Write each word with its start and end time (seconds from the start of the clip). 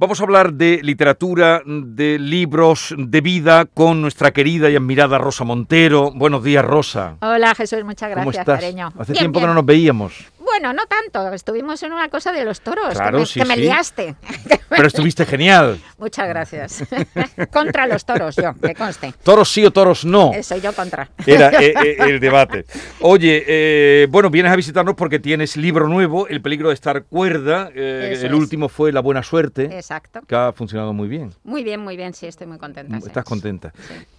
Vamos 0.00 0.18
a 0.18 0.22
hablar 0.24 0.54
de 0.54 0.80
literatura, 0.82 1.60
de 1.66 2.18
libros, 2.18 2.94
de 2.96 3.20
vida 3.20 3.66
con 3.66 4.00
nuestra 4.00 4.30
querida 4.30 4.70
y 4.70 4.76
admirada 4.76 5.18
Rosa 5.18 5.44
Montero. 5.44 6.10
Buenos 6.14 6.42
días, 6.42 6.64
Rosa. 6.64 7.16
Hola, 7.20 7.54
Jesús, 7.54 7.84
muchas 7.84 8.08
¿Cómo 8.14 8.22
gracias, 8.24 8.40
estás? 8.40 8.60
cariño. 8.60 8.90
Hace 8.98 9.12
Bien, 9.12 9.24
tiempo 9.24 9.40
que 9.40 9.46
no 9.46 9.52
nos 9.52 9.66
veíamos. 9.66 10.14
Bueno, 10.50 10.72
no 10.72 10.82
tanto. 10.86 11.32
Estuvimos 11.32 11.82
en 11.82 11.92
una 11.92 12.08
cosa 12.08 12.32
de 12.32 12.44
los 12.44 12.60
toros, 12.60 12.94
Claro, 12.94 13.18
que 13.18 13.20
me, 13.20 13.26
sí, 13.26 13.40
que 13.40 13.46
me 13.46 13.54
sí. 13.54 13.60
liaste. 13.62 14.14
Pero 14.68 14.86
estuviste 14.86 15.26
genial. 15.26 15.80
muchas 15.98 16.28
gracias. 16.28 16.84
contra 17.52 17.86
los 17.86 18.04
toros, 18.04 18.36
yo, 18.36 18.54
que 18.60 18.74
conste. 18.74 19.12
Toros 19.22 19.48
sí 19.50 19.64
o 19.64 19.70
toros 19.72 20.04
no. 20.04 20.32
Eh, 20.34 20.42
Soy 20.42 20.60
yo 20.60 20.72
contra. 20.72 21.08
Era 21.26 21.50
eh, 21.60 21.74
eh, 21.84 21.96
el 22.00 22.20
debate. 22.20 22.64
Oye, 23.00 23.44
eh, 23.46 24.06
bueno, 24.10 24.30
vienes 24.30 24.52
a 24.52 24.56
visitarnos 24.56 24.94
porque 24.94 25.18
tienes 25.18 25.56
libro 25.56 25.88
nuevo, 25.88 26.26
El 26.28 26.40
peligro 26.40 26.68
de 26.68 26.74
estar 26.74 27.04
cuerda. 27.04 27.70
eh, 27.74 28.10
Eso 28.12 28.26
el 28.26 28.32
es. 28.34 28.38
último 28.38 28.68
fue 28.68 28.92
La 28.92 29.00
buena 29.00 29.22
suerte, 29.22 29.64
Exacto. 29.76 30.20
que 30.26 30.34
ha 30.36 30.52
funcionado 30.52 30.92
muy 30.92 31.08
bien. 31.08 31.32
Muy 31.44 31.64
bien, 31.64 31.80
muy 31.80 31.96
bien, 31.96 32.14
sí, 32.14 32.26
estoy 32.26 32.46
muy 32.46 32.58
contenta. 32.58 33.00
sí. 33.00 33.06
Estás 33.06 33.24
contenta. 33.24 33.72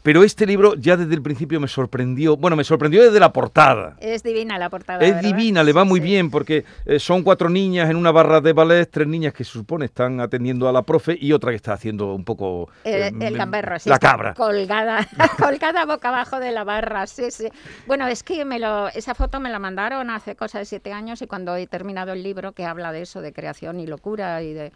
Pero 0.03 0.23
este 0.23 0.45
libro 0.45 0.75
ya 0.75 0.97
desde 0.97 1.13
el 1.13 1.21
principio 1.21 1.59
me 1.59 1.67
sorprendió. 1.67 2.35
Bueno, 2.37 2.55
me 2.57 2.63
sorprendió 2.63 3.03
desde 3.03 3.19
la 3.19 3.31
portada. 3.31 3.95
Es 3.99 4.23
divina 4.23 4.57
la 4.57 4.69
portada. 4.69 4.99
Es 5.03 5.15
¿verdad? 5.15 5.21
divina, 5.21 5.63
le 5.63 5.73
va 5.73 5.83
muy 5.85 5.99
sí. 5.99 6.05
Bien 6.21 6.31
porque 6.31 6.65
eh, 6.85 6.99
son 6.99 7.23
cuatro 7.23 7.49
niñas 7.49 7.89
en 7.89 7.95
una 7.95 8.11
barra 8.11 8.41
de 8.41 8.53
ballet, 8.53 8.89
tres 8.89 9.07
niñas 9.07 9.33
que 9.33 9.43
se 9.43 9.51
supone 9.51 9.85
están 9.85 10.19
atendiendo 10.19 10.69
a 10.69 10.71
la 10.71 10.83
profe 10.83 11.17
y 11.19 11.33
otra 11.33 11.51
que 11.51 11.55
está 11.55 11.73
haciendo 11.73 12.13
un 12.13 12.23
poco 12.23 12.69
El, 12.83 13.21
eh, 13.21 13.27
el 13.27 13.37
gamberro, 13.37 13.79
sí, 13.79 13.89
la 13.89 13.99
cabra. 13.99 14.33
Colgada, 14.33 15.07
colgada 15.37 15.85
boca 15.85 16.09
abajo 16.09 16.39
de 16.39 16.51
la 16.51 16.63
barra, 16.63 17.07
sí, 17.07 17.31
sí. 17.31 17.47
Bueno, 17.87 18.07
es 18.07 18.23
que 18.23 18.45
me 18.45 18.59
lo, 18.59 18.87
esa 18.89 19.15
foto 19.15 19.39
me 19.39 19.49
la 19.49 19.59
mandaron 19.59 20.09
hace 20.09 20.35
cosa 20.35 20.59
de 20.59 20.65
siete 20.65 20.93
años 20.93 21.21
y 21.21 21.27
cuando 21.27 21.55
he 21.55 21.67
terminado 21.67 22.13
el 22.13 22.23
libro 22.23 22.51
que 22.51 22.65
habla 22.65 22.91
de 22.91 23.01
eso, 23.01 23.21
de 23.21 23.33
creación 23.33 23.79
y 23.79 23.87
locura 23.87 24.41
y 24.43 24.53
de 24.53 24.71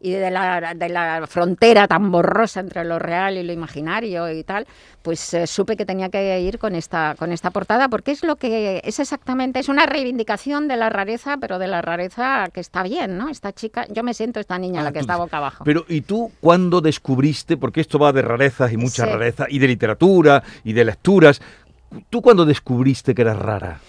y 0.00 0.10
de 0.12 0.30
la, 0.30 0.74
de 0.74 0.88
la 0.88 1.26
frontera 1.26 1.88
tan 1.88 2.10
borrosa 2.10 2.60
entre 2.60 2.84
lo 2.84 2.98
real 2.98 3.38
y 3.38 3.42
lo 3.42 3.52
imaginario 3.52 4.30
y 4.30 4.44
tal, 4.44 4.66
pues 5.02 5.32
eh, 5.34 5.46
supe 5.46 5.76
que 5.76 5.86
tenía 5.86 6.08
que 6.08 6.40
ir 6.40 6.58
con 6.58 6.74
esta, 6.74 7.14
con 7.18 7.32
esta 7.32 7.50
portada, 7.50 7.88
porque 7.88 8.10
es 8.10 8.22
lo 8.22 8.36
que 8.36 8.80
es 8.84 8.98
exactamente, 9.00 9.60
es 9.60 9.68
una 9.68 9.86
reivindicación 9.86 10.68
de 10.68 10.76
la 10.76 10.90
rareza, 10.90 11.36
pero 11.38 11.58
de 11.58 11.68
la 11.68 11.80
rareza 11.82 12.48
que 12.52 12.60
está 12.60 12.82
bien, 12.82 13.16
¿no? 13.18 13.28
Esta 13.28 13.52
chica, 13.52 13.86
yo 13.90 14.02
me 14.02 14.14
siento 14.14 14.40
esta 14.40 14.58
niña, 14.58 14.80
Ah, 14.80 14.84
la 14.84 14.92
que 14.92 14.98
tú 15.00 15.04
está 15.04 15.16
boca 15.16 15.38
abajo. 15.38 15.64
Pero 15.64 15.84
¿y 15.88 16.02
tú 16.02 16.30
cuándo 16.40 16.80
descubriste, 16.80 17.56
porque 17.56 17.80
esto 17.80 17.98
va 17.98 18.12
de 18.12 18.22
rarezas 18.22 18.72
y 18.72 18.76
mucha 18.76 19.04
Sí. 19.04 19.10
rareza, 19.10 19.46
y 19.48 19.58
de 19.58 19.68
literatura 19.68 20.42
y 20.64 20.72
de 20.74 20.84
lecturas, 20.84 21.40
¿tú 22.10 22.20
cuándo 22.22 22.44
descubriste 22.44 23.14
que 23.14 23.22
eras 23.22 23.38
rara? 23.38 23.80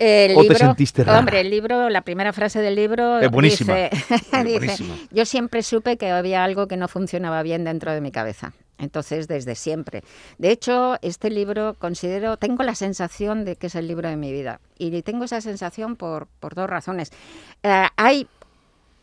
El 0.00 0.34
¿O 0.34 0.44
te 0.44 0.54
sentiste 0.54 1.04
rara? 1.04 1.18
Hombre, 1.18 1.40
el 1.40 1.50
libro, 1.50 1.90
la 1.90 2.00
primera 2.00 2.32
frase 2.32 2.60
del 2.60 2.74
libro 2.74 3.20
Es 3.20 3.30
buenísima. 3.30 3.74
dice, 3.74 3.90
Es 3.92 4.20
dice, 4.44 4.58
buenísima. 4.58 4.94
yo 5.10 5.26
siempre 5.26 5.62
supe 5.62 5.98
que 5.98 6.10
había 6.10 6.42
algo 6.42 6.66
que 6.68 6.78
no 6.78 6.88
funcionaba 6.88 7.42
bien 7.42 7.64
dentro 7.64 7.92
de 7.92 8.00
mi 8.00 8.10
cabeza. 8.10 8.54
Entonces, 8.78 9.28
desde 9.28 9.54
siempre. 9.56 10.02
De 10.38 10.50
hecho, 10.50 10.96
este 11.02 11.28
libro 11.28 11.76
considero, 11.78 12.38
tengo 12.38 12.62
la 12.62 12.74
sensación 12.74 13.44
de 13.44 13.56
que 13.56 13.66
es 13.66 13.74
el 13.74 13.86
libro 13.86 14.08
de 14.08 14.16
mi 14.16 14.32
vida. 14.32 14.60
Y 14.78 15.02
tengo 15.02 15.24
esa 15.24 15.42
sensación 15.42 15.96
por, 15.96 16.28
por 16.40 16.54
dos 16.54 16.68
razones. 16.68 17.12
Eh, 17.62 17.86
hay 17.96 18.26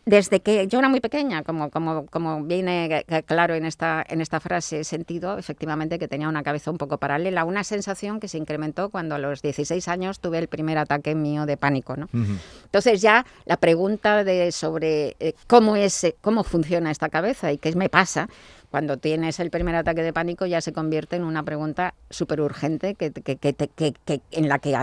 desde 0.08 0.39
que 0.39 0.67
yo 0.67 0.80
era 0.80 0.88
muy 0.88 1.02
pequeña, 1.02 1.44
como, 1.44 1.69
como, 1.69 2.05
como 2.05 2.41
viene 2.45 3.03
claro 3.25 3.55
en 3.55 3.66
esta, 3.66 4.05
en 4.08 4.22
esta 4.22 4.39
frase, 4.39 4.80
he 4.80 4.83
sentido 4.86 5.38
efectivamente 5.38 5.99
que 5.99 6.08
tenía 6.08 6.30
una 6.30 6.44
cabeza 6.44 6.72
un 6.72 6.77
poco 6.77 6.97
paralela, 6.97 7.44
una 7.44 7.66
sensación 7.66 8.22
que 8.22 8.30
se 8.30 8.38
incrementó 8.38 8.89
cuando 8.89 9.16
a 9.16 9.17
los 9.17 9.41
16 9.41 9.86
años 9.89 10.22
tuve 10.22 10.38
el 10.38 10.47
primer 10.47 10.77
ataque 10.77 11.14
mío 11.14 11.45
de 11.45 11.58
pánico. 11.58 11.97
¿no? 11.97 12.08
Entonces 12.14 13.02
ya 13.02 13.25
la 13.44 13.58
pregunta 13.58 14.23
de 14.23 14.53
sobre 14.53 15.17
eh, 15.19 15.33
cómo 15.45 15.75
es, 15.75 16.02
eh, 16.05 16.16
cómo 16.21 16.45
funciona 16.45 16.89
esta 16.89 17.09
cabeza 17.09 17.52
y 17.52 17.58
qué 17.58 17.75
me 17.75 17.89
pasa 17.89 18.30
cuando 18.71 18.97
tienes 18.97 19.39
el 19.39 19.49
primer 19.49 19.75
ataque 19.75 20.03
de 20.03 20.13
pánico 20.13 20.45
ya 20.45 20.61
se 20.61 20.73
convierte 20.73 21.15
en 21.15 21.23
una 21.23 21.43
pregunta 21.43 21.93
súper 22.09 22.41
urgente 22.41 22.95
que, 22.95 23.11
que- 23.11 23.35
que 23.37 24.21
en 24.31 24.49
la 24.49 24.59
que 24.59 24.77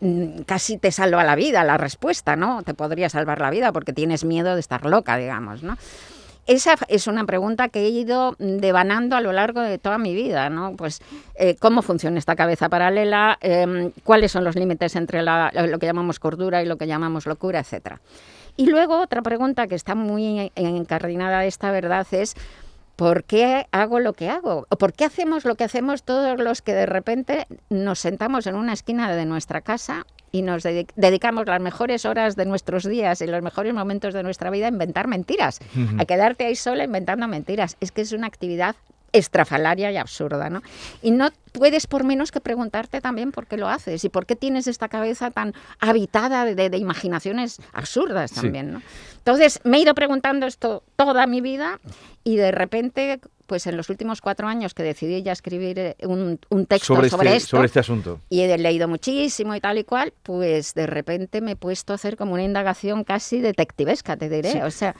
mm, 0.00 0.42
casi 0.42 0.78
te 0.78 0.90
salva 0.92 1.22
la 1.24 1.34
vida 1.36 1.64
la 1.64 1.78
respuesta, 1.78 2.36
¿no? 2.36 2.62
Te 2.62 2.74
podría 2.74 3.08
salvar 3.08 3.40
la 3.40 3.50
vida 3.50 3.72
porque 3.72 3.92
tienes 3.92 4.24
miedo 4.24 4.54
de 4.54 4.60
estar 4.60 4.84
loca, 4.86 5.16
digamos, 5.16 5.62
¿no? 5.62 5.76
Esa 6.48 6.74
es 6.88 7.06
una 7.06 7.24
pregunta 7.24 7.68
que 7.68 7.82
he 7.86 7.88
ido 7.90 8.34
devanando 8.40 9.14
a 9.14 9.20
lo 9.20 9.30
largo 9.32 9.60
de 9.60 9.78
toda 9.78 9.96
mi 9.98 10.12
vida, 10.12 10.50
¿no? 10.50 10.74
Pues 10.76 11.00
eh, 11.36 11.54
cómo 11.60 11.82
funciona 11.82 12.18
esta 12.18 12.34
cabeza 12.34 12.68
paralela, 12.68 13.38
Em, 13.40 13.92
cuáles 14.02 14.32
son 14.32 14.42
los 14.42 14.56
límites 14.56 14.96
entre 14.96 15.22
la- 15.22 15.52
lo 15.52 15.78
que 15.78 15.86
llamamos 15.86 16.18
cordura 16.18 16.60
y 16.60 16.66
lo 16.66 16.76
que 16.76 16.88
llamamos 16.88 17.26
locura, 17.26 17.60
etcétera. 17.60 18.00
Y 18.56 18.66
luego 18.66 19.00
otra 19.00 19.22
pregunta 19.22 19.68
que 19.68 19.76
está 19.76 19.94
muy 19.94 20.50
encardinada 20.56 21.38
a 21.38 21.44
esta 21.46 21.70
verdad 21.70 22.06
es 22.10 22.34
¿por 23.02 23.24
qué 23.24 23.66
hago 23.72 23.98
lo 23.98 24.12
que 24.12 24.28
hago? 24.30 24.66
¿O 24.70 24.76
por 24.78 24.92
qué 24.92 25.04
hacemos 25.04 25.44
lo 25.44 25.56
que 25.56 25.64
hacemos 25.64 26.04
todos 26.04 26.38
los 26.38 26.62
que 26.62 26.72
de 26.72 26.86
repente 26.86 27.46
nos 27.68 27.98
sentamos 27.98 28.46
en 28.46 28.54
una 28.54 28.72
esquina 28.74 29.12
de 29.14 29.26
nuestra 29.26 29.60
casa 29.60 30.06
y 30.30 30.42
nos 30.42 30.64
dedi- 30.64 30.86
dedicamos 30.94 31.46
las 31.46 31.60
mejores 31.60 32.04
horas 32.04 32.36
de 32.36 32.46
nuestros 32.46 32.84
días 32.84 33.20
y 33.20 33.26
los 33.26 33.42
mejores 33.42 33.74
momentos 33.74 34.14
de 34.14 34.22
nuestra 34.22 34.50
vida 34.50 34.66
a 34.66 34.68
inventar 34.68 35.08
mentiras, 35.08 35.58
a 35.98 36.04
quedarte 36.04 36.46
ahí 36.46 36.54
sola 36.54 36.84
inventando 36.84 37.26
mentiras? 37.26 37.76
Es 37.80 37.90
que 37.90 38.02
es 38.02 38.12
una 38.12 38.28
actividad 38.28 38.76
estrafalaria 39.12 39.90
y 39.92 39.96
absurda, 39.96 40.48
¿no? 40.50 40.62
Y 41.02 41.10
no 41.10 41.28
puedes 41.52 41.86
por 41.86 42.04
menos 42.04 42.32
que 42.32 42.40
preguntarte 42.40 43.00
también 43.00 43.30
por 43.32 43.46
qué 43.46 43.56
lo 43.56 43.68
haces 43.68 44.04
y 44.04 44.08
por 44.08 44.24
qué 44.26 44.36
tienes 44.36 44.66
esta 44.66 44.88
cabeza 44.88 45.30
tan 45.30 45.54
habitada 45.80 46.44
de, 46.44 46.70
de 46.70 46.76
imaginaciones 46.78 47.58
absurdas 47.72 48.30
Sí. 48.30 48.40
también, 48.40 48.72
¿no? 48.72 48.82
Entonces 49.18 49.60
me 49.64 49.76
he 49.76 49.80
ido 49.80 49.94
preguntando 49.94 50.46
esto 50.46 50.82
toda 50.96 51.26
mi 51.26 51.40
vida 51.40 51.78
y 52.24 52.36
de 52.36 52.50
repente, 52.52 53.20
pues 53.46 53.66
en 53.66 53.76
los 53.76 53.90
últimos 53.90 54.20
cuatro 54.20 54.48
años 54.48 54.72
que 54.74 54.82
decidí 54.82 55.22
ya 55.22 55.32
escribir 55.32 55.78
eh, 55.78 55.96
un, 56.04 56.40
un 56.48 56.66
texto 56.66 56.94
Sobre, 56.94 57.08
sobre, 57.10 57.28
este, 57.28 57.36
esto 57.38 57.56
sobre 57.56 57.66
este 57.66 57.80
asunto. 57.80 58.20
y 58.30 58.40
he 58.40 58.58
leído 58.58 58.88
muchísimo 58.88 59.54
y 59.54 59.60
tal 59.60 59.78
y 59.78 59.84
cual, 59.84 60.12
pues 60.22 60.74
de 60.74 60.86
repente 60.86 61.40
me 61.40 61.52
he 61.52 61.56
puesto 61.56 61.92
a 61.92 61.96
hacer 61.96 62.16
como 62.16 62.32
una 62.32 62.42
indagación 62.44 63.04
casi 63.04 63.40
detectivesca, 63.40 64.16
te 64.16 64.28
diré. 64.28 64.52
Sí. 64.52 64.58
O 64.62 64.70
sea, 64.70 64.96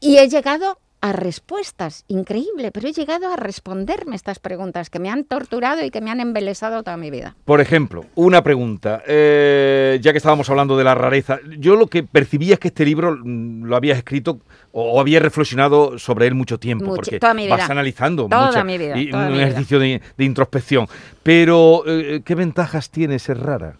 y 0.00 0.16
he 0.16 0.28
llegado 0.28 0.78
a 1.02 1.12
respuestas, 1.12 2.04
increíble, 2.08 2.70
pero 2.72 2.86
he 2.88 2.92
llegado 2.92 3.32
a 3.32 3.36
responderme 3.36 4.16
estas 4.16 4.38
preguntas 4.38 4.90
que 4.90 4.98
me 4.98 5.08
han 5.08 5.24
torturado 5.24 5.82
y 5.82 5.90
que 5.90 6.02
me 6.02 6.10
han 6.10 6.20
embelesado 6.20 6.82
toda 6.82 6.98
mi 6.98 7.10
vida. 7.10 7.36
Por 7.46 7.62
ejemplo, 7.62 8.04
una 8.16 8.42
pregunta, 8.42 9.02
eh, 9.06 9.98
ya 10.02 10.12
que 10.12 10.18
estábamos 10.18 10.50
hablando 10.50 10.76
de 10.76 10.84
la 10.84 10.94
rareza, 10.94 11.38
yo 11.58 11.76
lo 11.76 11.86
que 11.86 12.02
percibía 12.02 12.54
es 12.54 12.60
que 12.60 12.68
este 12.68 12.84
libro 12.84 13.16
mm, 13.16 13.64
lo 13.64 13.76
habías 13.76 13.96
escrito 13.96 14.40
o, 14.72 15.00
habías 15.00 15.22
reflexionado 15.22 15.98
sobre 15.98 16.26
él 16.26 16.34
mucho 16.34 16.58
tiempo, 16.58 16.84
Mucho, 16.84 16.96
porque 16.96 17.18
toda 17.18 17.32
mi 17.34 17.46
vida. 17.46 17.56
vas 17.56 17.70
analizando 17.70 18.28
Toda 18.28 18.46
mucha- 18.48 18.64
mi 18.64 18.76
vida, 18.76 18.98
y 18.98 19.10
toda 19.10 19.22
un 19.24 19.28
mi 19.32 19.38
vida. 19.38 19.46
ejercicio 19.48 19.78
de, 19.78 20.02
de 20.18 20.24
introspección. 20.24 20.86
Pero, 21.22 21.82
eh, 21.86 22.20
¿qué 22.24 22.34
ventajas 22.34 22.90
tiene 22.90 23.18
ser 23.18 23.38
rara? 23.38 23.76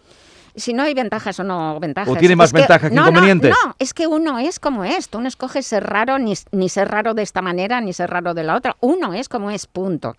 Si 0.55 0.73
no 0.73 0.83
hay 0.83 0.93
ventajas 0.93 1.39
o 1.39 1.43
no 1.43 1.79
ventajas. 1.79 2.09
¿O 2.13 2.15
tiene 2.17 2.35
más 2.35 2.47
Es 2.49 2.53
que- 2.53 2.59
ventajas 2.59 2.89
que 2.89 2.95
no, 2.95 3.03
no, 3.03 3.09
inconvenientes? 3.09 3.55
No, 3.65 3.75
es 3.79 3.93
que 3.93 4.07
uno 4.07 4.39
es 4.39 4.59
como 4.59 4.83
es. 4.83 5.09
Tú 5.09 5.21
no 5.21 5.27
escoges 5.27 5.65
ser 5.65 5.83
raro 5.85 6.19
ni, 6.19 6.33
ni 6.51 6.69
ser 6.69 6.89
raro 6.89 7.13
de 7.13 7.23
esta 7.23 7.41
manera 7.41 7.79
ni 7.81 7.93
ser 7.93 8.09
raro 8.09 8.33
de 8.33 8.43
la 8.43 8.55
otra. 8.55 8.75
Uno 8.81 9.13
es 9.13 9.29
como 9.29 9.51
es, 9.51 9.67
punto. 9.67 10.15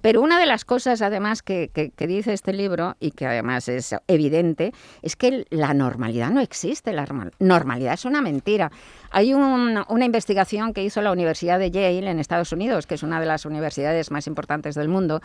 Pero 0.00 0.22
una 0.22 0.38
de 0.38 0.46
las 0.46 0.64
cosas, 0.64 1.02
además, 1.02 1.42
que, 1.42 1.70
que- 1.72 1.90
que 1.90 2.06
dice 2.06 2.32
este 2.32 2.52
libro 2.52 2.96
y 3.00 3.10
que 3.10 3.26
además 3.26 3.68
es 3.68 3.94
evidente, 4.08 4.72
es 5.02 5.16
que 5.16 5.46
la 5.50 5.74
normalidad 5.74 6.30
no 6.30 6.40
existe. 6.40 6.92
La 6.92 7.02
normal- 7.04 7.32
normalidad 7.38 7.94
es 7.94 8.04
una 8.04 8.20
mentira. 8.22 8.70
Hay 9.16 9.32
un- 9.32 9.84
una 9.88 10.04
investigación 10.04 10.74
que 10.74 10.82
hizo 10.82 11.00
la 11.00 11.12
Universidad 11.12 11.60
de 11.60 11.70
Yale 11.70 12.10
en 12.10 12.18
Estados 12.18 12.50
Unidos, 12.50 12.88
que 12.88 12.96
es 12.96 13.04
una 13.04 13.20
de 13.20 13.26
las 13.26 13.46
universidades 13.46 14.10
más 14.10 14.26
importantes 14.26 14.74
del 14.74 14.88
mundo, 14.88 15.20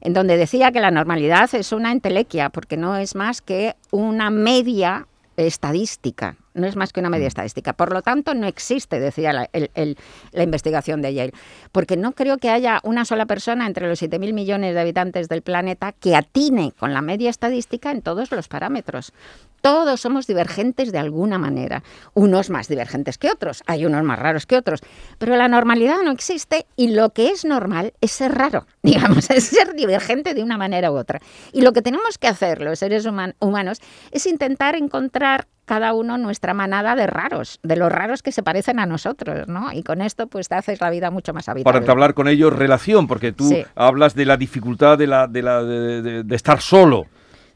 en 0.00 0.14
donde 0.14 0.38
decía 0.38 0.72
que 0.72 0.80
la 0.80 0.90
normalidad 0.90 1.54
es 1.54 1.70
una 1.72 1.92
entelequia, 1.92 2.48
porque 2.48 2.78
no 2.78 2.96
es 2.96 3.14
más 3.14 3.42
que 3.42 3.74
una 3.90 4.30
media 4.30 5.08
estadística, 5.36 6.36
no 6.54 6.66
es 6.66 6.76
más 6.76 6.92
que 6.92 7.00
una 7.00 7.10
media 7.10 7.26
estadística. 7.28 7.72
Por 7.72 7.92
lo 7.92 8.02
tanto, 8.02 8.34
no 8.34 8.46
existe, 8.46 9.00
decía 9.00 9.32
la, 9.32 9.48
el- 9.52 9.70
el- 9.74 9.98
la 10.32 10.42
investigación 10.44 11.02
de 11.02 11.12
Yale, 11.12 11.32
porque 11.72 11.96
no 11.96 12.12
creo 12.12 12.38
que 12.38 12.50
haya 12.50 12.80
una 12.84 13.04
sola 13.04 13.26
persona 13.26 13.66
entre 13.66 13.88
los 13.88 14.00
7.000 14.00 14.32
millones 14.32 14.74
de 14.74 14.80
habitantes 14.80 15.28
del 15.28 15.42
planeta 15.42 15.92
que 15.92 16.16
atine 16.16 16.72
con 16.78 16.94
la 16.94 17.02
media 17.02 17.30
estadística 17.30 17.90
en 17.90 18.02
todos 18.02 18.30
los 18.30 18.48
parámetros. 18.48 19.12
Todos 19.60 20.00
somos 20.02 20.26
divergentes 20.26 20.92
de 20.92 20.98
alguna 20.98 21.38
manera, 21.38 21.82
unos 22.12 22.50
más 22.50 22.68
divergentes 22.68 23.16
que 23.16 23.30
otros, 23.30 23.62
hay 23.66 23.86
unos 23.86 24.04
más 24.04 24.18
raros 24.18 24.44
que 24.44 24.56
otros, 24.58 24.80
pero 25.18 25.36
la 25.36 25.48
normalidad 25.48 26.02
no 26.04 26.10
existe 26.10 26.66
y 26.76 26.88
lo 26.88 27.10
que 27.10 27.28
es 27.28 27.46
normal 27.46 27.94
es 28.02 28.12
ser 28.12 28.32
raro, 28.32 28.66
digamos, 28.82 29.30
es 29.30 29.44
ser 29.44 29.72
divergente 29.74 30.34
de 30.34 30.42
una 30.42 30.58
manera 30.58 30.92
u 30.92 30.96
otra. 30.96 31.20
Y 31.52 31.62
lo 31.62 31.72
que 31.72 31.80
tenemos 31.82 32.18
que 32.18 32.28
hacer 32.28 32.60
los 32.60 32.78
seres 32.78 33.06
human- 33.06 33.34
humanos 33.40 33.80
es 34.12 34.26
intentar 34.26 34.76
encontrar 34.76 35.46
cada 35.64 35.92
uno 35.94 36.18
nuestra 36.18 36.52
manada 36.54 36.94
de 36.94 37.06
raros, 37.06 37.58
de 37.62 37.76
los 37.76 37.90
raros 37.90 38.22
que 38.22 38.32
se 38.32 38.42
parecen 38.42 38.78
a 38.78 38.86
nosotros, 38.86 39.48
¿no? 39.48 39.72
Y 39.72 39.82
con 39.82 40.00
esto 40.02 40.26
pues 40.26 40.48
te 40.48 40.54
haces 40.56 40.80
la 40.80 40.90
vida 40.90 41.10
mucho 41.10 41.32
más 41.32 41.48
habitable. 41.48 41.64
Para 41.64 41.78
entablar 41.78 42.14
con 42.14 42.28
ellos 42.28 42.52
relación, 42.52 43.06
porque 43.06 43.32
tú 43.32 43.48
Sí. 43.48 43.64
hablas 43.74 44.14
de 44.14 44.26
la 44.26 44.36
dificultad 44.36 44.98
de, 44.98 45.06
la, 45.06 45.26
de, 45.26 45.42
la, 45.42 45.62
de, 45.62 46.02
de- 46.02 46.22
de 46.24 46.36
estar 46.36 46.60
solo. 46.60 47.06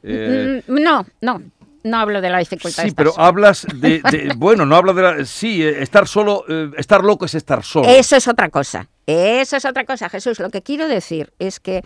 Eh, 0.02 0.62
Mm, 0.66 0.75
No, 0.82 1.06
no. 1.20 1.43
no 1.84 1.96
hablo 1.99 2.20
de 2.20 2.31
la 2.31 2.38
dificultad. 2.38 2.82
Sí, 2.84 2.93
pero 2.96 3.12
hablas 3.19 3.66
de, 3.75 4.02
bueno, 4.37 4.64
no 4.66 4.76
hablo 4.76 4.94
de 4.94 5.02
la, 5.02 5.25
sí, 5.25 5.62
eh, 5.62 5.82
estar 5.82 6.06
solo, 6.08 6.44
eh, 6.49 6.70
estar 6.76 7.02
loco 7.05 7.25
es 7.26 7.34
estar 7.34 7.62
solo. 7.62 7.88
Eso 7.88 8.16
es 8.16 8.26
otra 8.28 8.49
cosa. 8.49 8.87
Eso 9.06 9.56
es 9.56 9.64
otra 9.64 9.84
cosa, 9.84 10.08
Jesús. 10.08 10.38
Lo 10.38 10.50
que 10.50 10.62
quiero 10.62 10.87
decir 10.87 11.32
es 11.38 11.60
que 11.60 11.82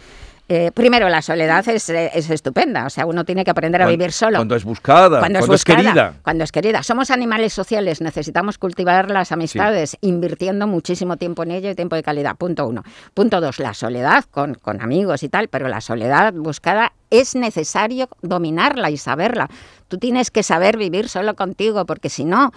eh, 0.54 0.70
primero, 0.70 1.08
la 1.08 1.22
soledad 1.22 1.66
es, 1.66 1.88
estupenda, 1.88 2.84
o 2.84 2.90
sea, 2.90 3.06
uno 3.06 3.24
tiene 3.24 3.42
que 3.42 3.50
aprender 3.50 3.80
a 3.80 3.86
vivir 3.86 4.12
solo. 4.12 4.36
Cuando 4.36 4.54
es 4.54 4.64
buscada, 4.64 5.18
cuando, 5.20 5.38
es, 5.38 5.64
querida. 5.64 6.16
Cuando 6.22 6.44
es 6.44 6.52
querida. 6.52 6.82
Somos 6.82 7.10
animales 7.10 7.54
sociales, 7.54 8.02
necesitamos 8.02 8.58
cultivar 8.58 9.10
las 9.10 9.32
amistades, 9.32 9.96
invirtiendo 10.02 10.66
muchísimo 10.66 11.16
tiempo 11.16 11.42
en 11.44 11.52
ello 11.52 11.70
y 11.70 11.74
tiempo 11.74 11.96
de 11.96 12.02
calidad. 12.02 12.36
Punto 12.36 12.66
uno. 12.68 12.82
Punto 13.14 13.40
dos, 13.40 13.60
la 13.60 13.72
soledad 13.72 14.26
con, 14.30 14.52
con 14.56 14.82
amigos 14.82 15.22
y 15.22 15.30
tal, 15.30 15.48
pero 15.48 15.68
la 15.68 15.80
soledad 15.80 16.34
buscada 16.34 16.92
es 17.08 17.34
necesario 17.34 18.10
dominarla 18.20 18.90
y 18.90 18.98
saberla. 18.98 19.48
Tú 19.88 19.96
tienes 19.96 20.30
que 20.30 20.42
saber 20.42 20.76
vivir 20.76 21.08
solo 21.08 21.34
contigo, 21.34 21.86
porque 21.86 22.10
si 22.10 22.24
no, 22.24 22.52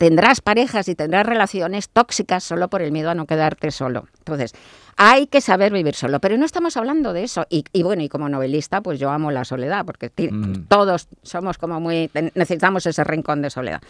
tendrás 0.00 0.40
parejas 0.40 0.88
y 0.88 0.94
tendrás 0.94 1.26
relaciones 1.26 1.90
tóxicas 1.90 2.42
solo 2.42 2.70
por 2.70 2.80
el 2.80 2.90
miedo 2.90 3.10
a 3.10 3.14
no 3.14 3.26
quedarte 3.26 3.70
solo. 3.70 4.08
Entonces, 4.20 4.54
hay 4.96 5.26
que 5.26 5.42
saber 5.42 5.74
vivir 5.74 5.94
solo, 5.94 6.20
pero 6.20 6.38
no 6.38 6.46
estamos 6.46 6.78
hablando 6.78 7.12
de 7.12 7.24
eso. 7.24 7.46
Y, 7.50 7.82
bueno, 7.82 8.02
y 8.02 8.08
como 8.08 8.26
novelista, 8.30 8.80
pues 8.80 8.98
yo 8.98 9.10
amo 9.10 9.30
la 9.30 9.44
soledad, 9.44 9.84
porque 9.84 10.10
mm. 10.30 10.68
todos 10.68 11.06
somos 11.22 11.58
como 11.58 11.80
muy... 11.80 12.10
necesitamos 12.34 12.86
ese 12.86 13.04
rincón 13.04 13.42
de 13.42 13.50
soledad. 13.50 13.82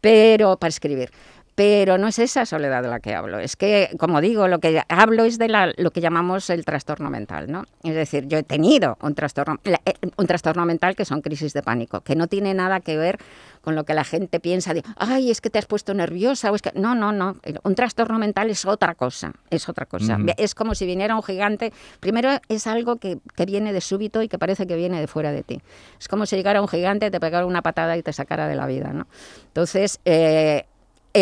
Pero 0.00 0.56
para 0.56 0.70
escribir 0.70 1.12
pero 1.56 1.96
no 1.96 2.06
es 2.06 2.18
esa 2.18 2.44
soledad 2.44 2.82
de 2.82 2.90
la 2.90 3.00
que 3.00 3.14
hablo. 3.14 3.38
Es 3.38 3.56
que, 3.56 3.88
como 3.98 4.20
digo, 4.20 4.46
lo 4.46 4.58
que 4.58 4.82
hablo 4.90 5.24
es 5.24 5.38
de 5.38 5.48
la, 5.48 5.72
lo 5.78 5.90
que 5.90 6.02
llamamos 6.02 6.50
el 6.50 6.66
trastorno 6.66 7.08
mental, 7.08 7.50
¿no? 7.50 7.64
Es 7.82 7.94
decir, 7.94 8.28
yo 8.28 8.36
he 8.36 8.42
tenido 8.42 8.98
un 9.00 9.14
trastorno, 9.14 9.58
eh, 9.64 9.94
un 10.18 10.26
trastorno 10.26 10.66
mental 10.66 10.94
que 10.94 11.06
son 11.06 11.22
crisis 11.22 11.54
de 11.54 11.62
pánico, 11.62 12.02
que 12.02 12.14
no 12.14 12.26
tiene 12.26 12.52
nada 12.52 12.80
que 12.80 12.98
ver 12.98 13.18
con 13.62 13.74
lo 13.74 13.84
que 13.84 13.94
la 13.94 14.04
gente 14.04 14.38
piensa 14.38 14.74
de, 14.74 14.82
ay, 14.96 15.30
es 15.30 15.40
que 15.40 15.48
te 15.48 15.58
has 15.58 15.64
puesto 15.64 15.94
nerviosa, 15.94 16.52
o 16.52 16.54
es 16.54 16.60
que... 16.60 16.72
No, 16.74 16.94
no, 16.94 17.10
no. 17.10 17.36
Un 17.64 17.74
trastorno 17.74 18.18
mental 18.18 18.50
es 18.50 18.66
otra 18.66 18.94
cosa, 18.94 19.32
es 19.48 19.66
otra 19.70 19.86
cosa. 19.86 20.18
Es 20.36 20.54
como 20.54 20.74
si 20.74 20.84
viniera 20.84 21.16
un 21.16 21.22
gigante. 21.22 21.72
Primero 22.00 22.28
es 22.50 22.66
algo 22.66 22.96
que, 22.96 23.18
que, 23.34 23.46
viene 23.46 23.72
de 23.72 23.80
súbito 23.80 24.20
y 24.20 24.28
que 24.28 24.38
parece 24.38 24.66
que 24.66 24.76
viene 24.76 25.00
de 25.00 25.06
fuera 25.06 25.32
de 25.32 25.42
ti. 25.42 25.62
Es 25.98 26.06
como 26.06 26.26
si 26.26 26.36
llegara 26.36 26.60
un 26.60 26.68
gigante, 26.68 27.10
te 27.10 27.18
pegara 27.18 27.46
una 27.46 27.62
patada 27.62 27.96
y 27.96 28.02
te 28.02 28.12
sacara 28.12 28.46
de 28.46 28.56
la 28.56 28.66
vida, 28.66 28.92
¿no? 28.92 29.06
Entonces... 29.46 30.00
Eh, 30.04 30.66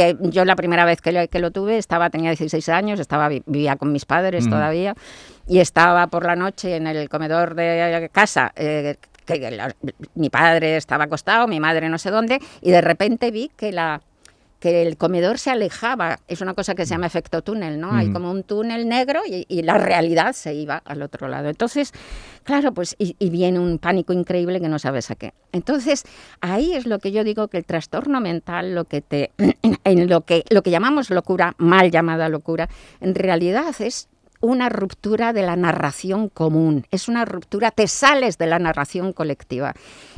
eh, 0.01 0.17
yo 0.21 0.45
la 0.45 0.57
primera 0.57 0.85
vez 0.85 1.01
que 1.01 1.13
lo, 1.13 1.27
que 1.29 1.39
lo, 1.39 1.51
tuve 1.51 1.79
estaba 1.79 2.11
tenía 2.11 2.31
16 2.31 2.69
años, 2.69 3.01
estaba 3.01 3.29
vivía 3.29 3.77
con 3.77 3.93
mis 3.93 4.05
padres 4.05 4.49
todavía 4.49 4.95
y 5.47 5.61
estaba 5.61 6.07
por 6.09 6.25
la 6.25 6.37
noche 6.37 6.77
en 6.77 6.87
el 6.87 7.09
comedor 7.09 7.55
de 7.55 8.11
casa. 8.13 8.53
Eh, 8.57 8.97
que 9.25 9.73
mi 10.15 10.29
padre 10.29 10.77
estaba 10.77 11.05
acostado, 11.05 11.47
mi 11.47 11.59
madre 11.59 11.89
no 11.89 11.99
sé 11.99 12.11
dónde, 12.11 12.41
y 12.61 12.71
de 12.71 12.81
repente 12.83 13.31
vi 13.31 13.51
que 13.57 13.73
la 13.73 14.03
que 14.65 14.81
el 14.81 14.97
comedor 14.97 15.39
se 15.39 15.51
alejaba, 15.51 16.21
es 16.27 16.41
una 16.41 16.55
cosa 16.55 16.75
que 16.75 16.87
se 16.87 16.95
llama 16.95 17.07
efecto 17.07 17.43
túnel, 17.43 17.79
¿no? 17.79 17.93
Hay 17.93 18.11
como 18.11 18.31
un 18.31 18.45
túnel 18.45 18.89
negro 18.89 19.21
y, 19.27 19.61
la 19.61 19.77
realidad 19.77 20.33
se 20.33 20.55
iba 20.55 20.79
al 20.87 21.03
otro 21.03 21.29
lado. 21.29 21.51
Entonces, 21.51 21.93
claro, 22.45 22.73
pues 22.73 22.97
y, 22.99 23.15
viene 23.29 23.59
un 23.59 23.79
pánico 23.79 24.15
increíble 24.15 24.63
que 24.63 24.71
no 24.71 24.79
sabes 24.79 25.11
a 25.11 25.17
qué. 25.17 25.35
Entonces, 25.53 26.05
ahí 26.41 26.73
es 26.73 26.87
lo 26.87 26.99
que 26.99 27.13
yo 27.13 27.25
digo 27.25 27.49
que 27.49 27.59
el 27.59 27.67
trastorno 27.67 28.23
mental, 28.23 28.75
lo 28.75 28.87
que 28.87 29.03
te, 29.03 29.33
en 29.85 30.09
lo 30.09 30.23
que 30.23 30.45
lo 30.49 30.63
que 30.63 30.71
llamamos 30.71 31.11
locura, 31.11 31.55
mal 31.59 31.91
llamada 31.91 32.31
locura, 32.31 32.71
en 33.03 33.15
realidad 33.15 33.75
es 33.81 34.09
una 34.41 34.71
ruptura 34.71 35.35
de 35.35 35.43
la 35.43 35.57
narración 35.57 36.31
común, 36.31 36.87
es 36.91 37.09
una 37.09 37.27
ruptura, 37.27 37.71
te 37.71 37.87
sales 37.87 38.39
de 38.39 38.47
la 38.47 38.59
narración 38.59 39.13
colectiva 39.13 39.75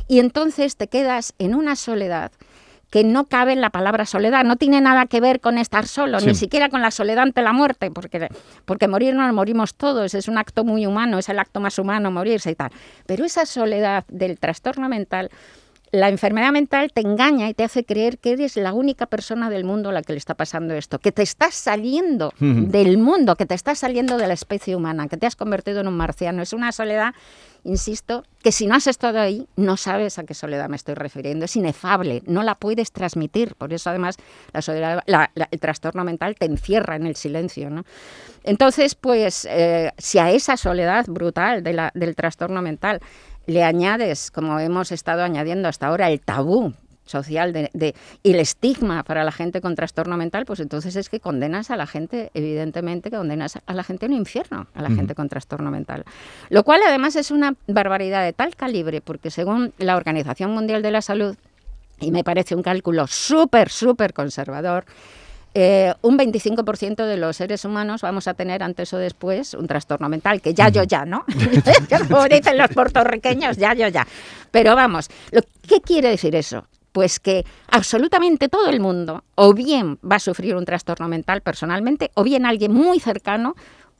y 0.07 0.19
entonces 0.19 0.77
te 0.77 0.87
quedas 0.87 1.33
en 1.37 1.53
una 1.53 1.75
soledad 1.75 2.31
que 2.89 3.03
no 3.03 3.25
cabe 3.25 3.53
en 3.53 3.61
la 3.61 3.69
palabra 3.69 4.05
soledad, 4.05 4.43
no 4.45 4.55
tiene 4.55 4.79
nada 4.79 5.05
que 5.05 5.19
ver 5.19 5.41
con 5.41 5.57
estar 5.57 5.87
solo, 5.87 6.19
ni 6.21 6.35
siquiera 6.35 6.69
con 6.69 6.81
la 6.81 6.91
soledad 6.91 7.23
ante 7.23 7.41
la 7.41 7.51
muerte, 7.51 7.91
porque, 7.91 8.29
porque 8.65 8.87
morir 8.87 9.13
nos 9.13 9.33
morimos 9.33 9.75
todos, 9.75 10.13
es 10.13 10.27
un 10.27 10.37
acto 10.37 10.63
muy 10.63 10.85
humano, 10.85 11.19
es 11.19 11.29
el 11.29 11.39
acto 11.39 11.59
más 11.59 11.77
humano 11.79 12.11
morirse 12.11 12.51
y 12.51 12.55
tal. 12.55 12.71
Pero 13.05 13.25
esa 13.25 13.45
soledad 13.45 14.05
del 14.07 14.39
trastorno 14.39 14.87
mental, 14.87 15.29
la 15.91 16.09
enfermedad 16.09 16.51
mental 16.51 16.91
te 16.93 17.01
engaña 17.01 17.49
y 17.49 17.53
te 17.53 17.63
hace 17.63 17.85
creer 17.85 18.17
que 18.17 18.31
eres 18.31 18.57
la 18.57 18.73
única 18.73 19.05
persona 19.05 19.49
del 19.49 19.63
mundo 19.63 19.89
a 19.89 19.93
la 19.93 20.01
que 20.01 20.13
le 20.13 20.19
está 20.19 20.35
pasando 20.35 20.73
esto, 20.73 20.99
que 20.99 21.11
te 21.11 21.21
estás 21.21 21.55
saliendo 21.55 22.33
del 22.39 22.97
mundo, 22.97 23.35
que 23.35 23.45
te 23.45 23.55
estás 23.55 23.79
saliendo 23.79 24.17
de 24.17 24.27
la 24.27 24.33
especie 24.33 24.75
humana, 24.75 25.07
que 25.07 25.17
te 25.17 25.25
has 25.25 25.35
convertido 25.35 25.81
en 25.81 25.87
un 25.87 25.95
marciano. 25.95 26.41
Es 26.41 26.53
una 26.53 26.71
soledad 26.71 27.13
insisto, 27.67 28.23
que 28.41 28.51
si 28.51 28.65
no 28.65 28.75
has 28.75 28.87
estado 28.87 29.19
ahí, 29.19 29.47
no 29.57 29.77
sabes 29.77 30.17
a 30.19 30.23
qué 30.23 30.33
soledad 30.33 30.69
me 30.69 30.77
estoy 30.77 30.95
refiriendo. 30.95 31.45
Es 31.45 31.55
inefable, 31.55 32.23
no 32.25 32.43
la 32.43 32.55
puedes 32.55 32.91
transmitir. 32.91 33.55
Por 33.55 33.73
eso, 33.73 33.89
además, 33.89 34.17
la 34.53 34.61
soledad, 34.61 35.03
el 35.05 35.59
trastorno 35.59 36.03
mental 36.03 36.35
te 36.35 36.45
encierra 36.45 36.95
en 36.95 37.05
el 37.05 37.15
silencio. 37.15 37.69
¿no? 37.69 37.83
Entonces, 38.43 38.95
pues, 38.95 39.45
eh, 39.49 39.91
si 39.97 40.17
a 40.17 40.31
esa 40.31 40.55
soledad 40.55 41.05
brutal 41.07 41.61
del 41.63 42.15
trastorno 42.15 42.61
mental 42.61 43.01
le 43.47 43.63
añades, 43.63 44.29
como 44.29 44.59
hemos 44.59 44.91
estado 44.91 45.23
añadiendo 45.23 45.67
hasta 45.67 45.87
ahora, 45.87 46.11
el 46.11 46.21
tabú 46.21 46.73
social 47.05 47.53
de, 47.53 47.95
y 48.21 48.31
el 48.31 48.39
estigma 48.39 49.03
para 49.03 49.23
la 49.23 49.31
gente 49.31 49.61
con 49.61 49.75
trastorno 49.75 50.17
mental, 50.17 50.45
pues 50.45 50.59
entonces 50.59 50.95
es 50.97 51.09
que 51.09 51.19
condenas 51.21 51.71
a 51.71 51.77
la 51.77 51.87
gente, 51.87 52.29
evidentemente 52.33 53.09
que 53.09 53.17
condenas 53.17 53.57
a 53.65 53.73
la 53.73 53.83
gente 53.83 54.05
en 54.05 54.11
un 54.11 54.19
infierno, 54.19 54.67
a 54.73 54.81
la 54.81 54.89
gente 54.89 55.15
con 55.15 55.29
trastorno 55.29 55.71
mental. 55.71 56.03
Lo 56.49 56.63
cual 56.63 56.81
además 56.85 57.15
es 57.15 57.31
una 57.31 57.55
barbaridad 57.67 58.23
de 58.23 58.33
tal 58.33 58.55
calibre, 58.55 58.99
porque 59.01 59.31
según 59.31 59.73
la 59.77 59.95
Organización 59.95 60.51
Mundial 60.51 60.81
de 60.81 60.91
la 60.91 61.01
Salud, 61.01 61.35
y 61.99 62.11
me 62.11 62.23
parece 62.23 62.53
un 62.53 62.61
cálculo 62.61 63.07
súper, 63.07 63.69
súper 63.69 64.13
conservador, 64.13 64.85
eh, 65.59 65.91
un 66.03 66.19
25% 66.19 67.03
de 67.03 67.17
los 67.17 67.35
seres 67.35 67.65
humanos 67.65 68.01
vamos 68.01 68.27
a 68.27 68.35
tener 68.35 68.61
antes 68.61 68.93
o 68.93 68.97
después 68.99 69.55
un 69.55 69.65
trastorno 69.65 70.07
mental, 70.07 70.39
que 70.39 70.53
ya 70.53 70.69
yo 70.69 70.83
ya, 70.83 71.03
¿no? 71.03 71.25
Como 72.09 72.25
dicen 72.25 72.59
los 72.59 72.69
puertorriqueños, 72.69 73.57
ya 73.57 73.73
yo 73.73 73.87
ya. 73.87 74.05
Pero 74.51 74.75
vamos, 74.75 75.09
¿qué 75.67 75.81
quiere 75.81 76.09
decir 76.09 76.35
eso? 76.35 76.67
pues 76.91 77.19
que 77.19 77.45
absolutamente 77.69 78.49
todo 78.49 78.69
el 78.69 78.79
mundo 78.79 79.23
o 79.35 79.53
bien 79.53 79.99
va 79.99 80.15
a 80.15 80.19
sufrir 80.19 80.55
un 80.55 80.65
trastorno 80.65 81.07
mental 81.07 81.41
personalmente 81.41 82.09
o 82.15 82.23
bien 82.23 82.43
alguien 82.43 82.73
muy 82.73 82.99
cercano 82.99 83.55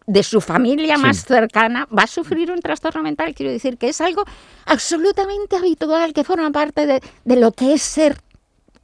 de 0.08 0.24
su 0.24 0.42
familia 0.42 0.98
más 0.98 1.24
cercana 1.24 1.88
va 1.96 2.04
a 2.04 2.08
sufrir 2.08 2.52
un 2.52 2.60
trastorno 2.60 3.04
mental. 3.04 3.36
Quiero 3.36 3.52
decir 3.52 3.78
que 3.78 3.90
es 3.90 4.02
algo 4.02 4.24
absolutamente 4.66 5.58
habitual, 5.58 6.14
que 6.14 6.24
forma 6.24 6.50
parte 6.52 6.88
de, 6.88 7.02
de 7.24 7.36
lo 7.36 7.52
que 7.52 7.74
es 7.74 7.84
ser 7.84 8.18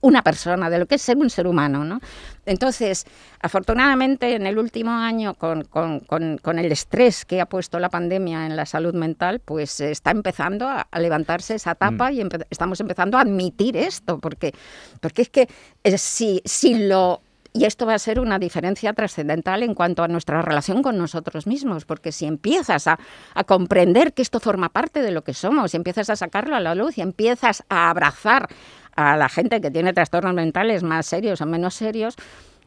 una 0.03 0.21
persona, 0.21 0.69
de 0.69 0.79
lo 0.79 0.85
que 0.85 0.95
es 0.95 1.01
ser 1.01 1.17
un 1.17 1.29
ser 1.29 1.47
humano. 1.47 1.83
¿no? 1.83 1.99
Entonces, 2.45 3.05
afortunadamente, 3.41 4.35
en 4.35 4.45
el 4.45 4.57
último 4.57 4.91
año, 4.91 5.35
con, 5.35 6.59
el 6.59 6.71
estrés 6.71 7.25
que 7.25 7.41
ha 7.41 7.45
puesto 7.45 7.79
la 7.79 7.89
pandemia 7.89 8.45
en 8.45 8.55
la 8.55 8.65
salud 8.65 8.93
mental, 8.93 9.39
pues 9.39 9.79
está 9.79 10.11
empezando 10.11 10.67
a, 10.67 10.87
levantarse 10.99 11.55
esa 11.55 11.75
tapa 11.75 12.11
mm. 12.11 12.13
y 12.13 12.27
estamos 12.49 12.79
empezando 12.79 13.17
a 13.17 13.21
admitir 13.21 13.77
esto, 13.77 14.19
porque, 14.19 14.53
porque 15.01 15.21
es 15.23 15.29
que 15.29 15.47
eh, 15.83 15.97
si, 15.97 16.41
si 16.45 16.87
lo 16.87 17.21
y 17.53 17.65
esto 17.65 17.85
va 17.85 17.93
a 17.93 17.99
ser 17.99 18.19
una 18.19 18.39
diferencia 18.39 18.93
trascendental 18.93 19.61
en 19.61 19.75
cuanto 19.75 20.03
a 20.03 20.07
nuestra 20.07 20.41
relación 20.41 20.81
con 20.81 20.97
nosotros 20.97 21.45
mismos, 21.45 21.85
porque 21.85 22.11
si 22.11 22.25
empiezas 22.25 22.87
a, 22.87 22.99
a, 23.35 23.43
comprender 23.43 24.13
que 24.13 24.23
esto 24.23 24.39
forma 24.39 24.69
parte 24.69 25.03
de 25.03 25.11
lo 25.11 25.23
que 25.23 25.35
somos, 25.35 25.73
y 25.73 25.77
empiezas 25.77 26.09
a 26.09 26.15
sacarlo 26.15 26.55
a 26.55 26.59
la 26.59 26.73
luz 26.73 26.97
y 26.97 27.01
empiezas 27.01 27.63
a 27.69 27.91
abrazar 27.91 28.49
a 28.95 29.17
la 29.17 29.29
gente 29.29 29.61
que 29.61 29.71
tiene 29.71 29.93
trastornos 29.93 30.33
mentales 30.33 30.83
más 30.83 31.05
serios 31.05 31.41
o 31.41 31.45
menos 31.45 31.75
serios, 31.75 32.15